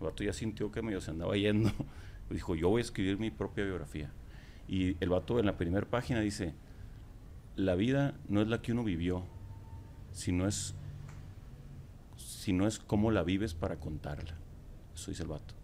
[0.00, 1.70] vato ya sintió que medio se andaba yendo.
[2.30, 4.10] Dijo, yo voy a escribir mi propia biografía.
[4.68, 6.54] Y el vato en la primera página dice,
[7.56, 9.24] la vida no es la que uno vivió,
[10.12, 10.74] sino es
[12.16, 14.36] si no es cómo la vives para contarla.
[14.94, 15.54] Eso dice el vato.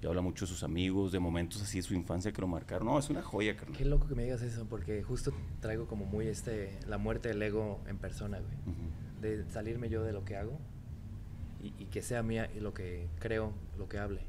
[0.00, 2.86] Y habla mucho de sus amigos, de momentos así de su infancia que lo marcaron.
[2.86, 3.76] No, es una joya, carnal.
[3.76, 7.42] Qué loco que me digas eso, porque justo traigo como muy este, la muerte del
[7.42, 8.76] ego en persona, güey.
[9.20, 10.56] De salirme yo de lo que hago
[11.60, 14.20] y, y que sea mía y lo que creo, lo que hable.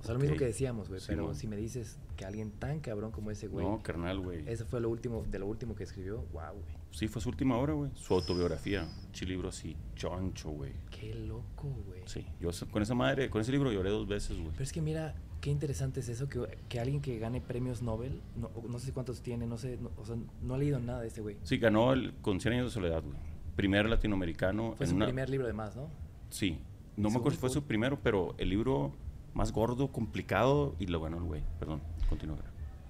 [0.00, 3.10] O sea, lo mismo que decíamos, güey, pero si me dices que alguien tan cabrón
[3.10, 4.48] como ese güey, No, carnal, güey.
[4.48, 6.79] eso fue lo último, de lo último que escribió, wow, güey.
[6.90, 7.90] Sí, fue su última obra, güey.
[7.94, 8.82] Su autobiografía.
[9.22, 10.72] Un libro así, choncho, güey.
[10.90, 12.02] Qué loco, güey.
[12.06, 14.50] Sí, yo con esa madre, con ese libro lloré dos veces, güey.
[14.52, 18.20] Pero es que mira, qué interesante es eso, que, que alguien que gane premios Nobel,
[18.36, 21.08] no, no sé cuántos tiene, no sé, no- o sea, no he leído nada de
[21.08, 21.36] este güey.
[21.44, 23.16] Sí, ganó el, con 100 años de soledad, güey.
[23.56, 24.74] Primer latinoamericano.
[24.76, 25.88] Fue en su una- primer libro de más, ¿no?
[26.30, 26.58] Sí.
[26.96, 28.92] No me acuerdo si fue su primero, pero el libro
[29.32, 31.42] más gordo, complicado, y lo ganó el güey.
[31.58, 32.36] Perdón, continúa.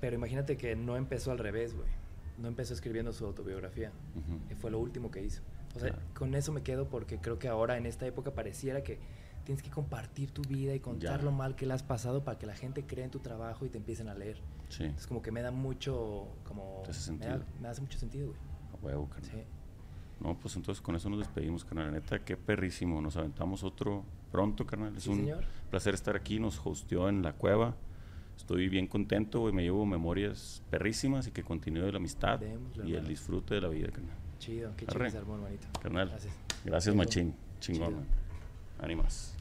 [0.00, 1.86] Pero imagínate que no empezó al revés, güey.
[2.40, 3.92] No empezó escribiendo su autobiografía.
[4.16, 4.40] Ujú.
[4.50, 5.42] Y fue lo último que hizo.
[5.76, 6.02] O sea, Claro.
[6.14, 8.98] con eso me quedo porque creo que ahora en esta época pareciera que
[9.44, 11.24] tienes que compartir tu vida y contar Ya.
[11.24, 13.68] lo mal que le has pasado para que la gente crea en tu trabajo y
[13.68, 14.38] te empiecen a leer.
[14.68, 16.82] Sí, Es como que me da mucho, como...
[17.18, 18.38] Me, da- me hace mucho sentido, güey.
[18.72, 19.30] a huevo, carnal.
[19.30, 19.42] Sí.
[20.20, 21.86] No, pues entonces con eso nos despedimos, carnal.
[21.86, 23.00] La neta, qué perrísimo.
[23.00, 24.94] Nos aventamos otro pronto, carnal.
[24.96, 25.44] Es Sí, un señor.
[25.70, 26.38] placer estar aquí.
[26.38, 27.74] Nos hosteó en la cueva.
[28.40, 29.52] Estoy bien contento, güey.
[29.52, 33.68] Me llevo memorias perrísimas y que continúe la amistad Démosle, y el disfrute de la
[33.68, 34.16] vida, carnal.
[34.38, 35.68] Chido, qué chido hermanito.
[35.80, 36.08] Carnal.
[36.08, 36.34] Gracias.
[36.64, 36.96] Gracias, Chido.
[36.96, 37.34] machín.
[37.60, 38.06] Chingón, man.
[38.80, 39.34] Ánimas.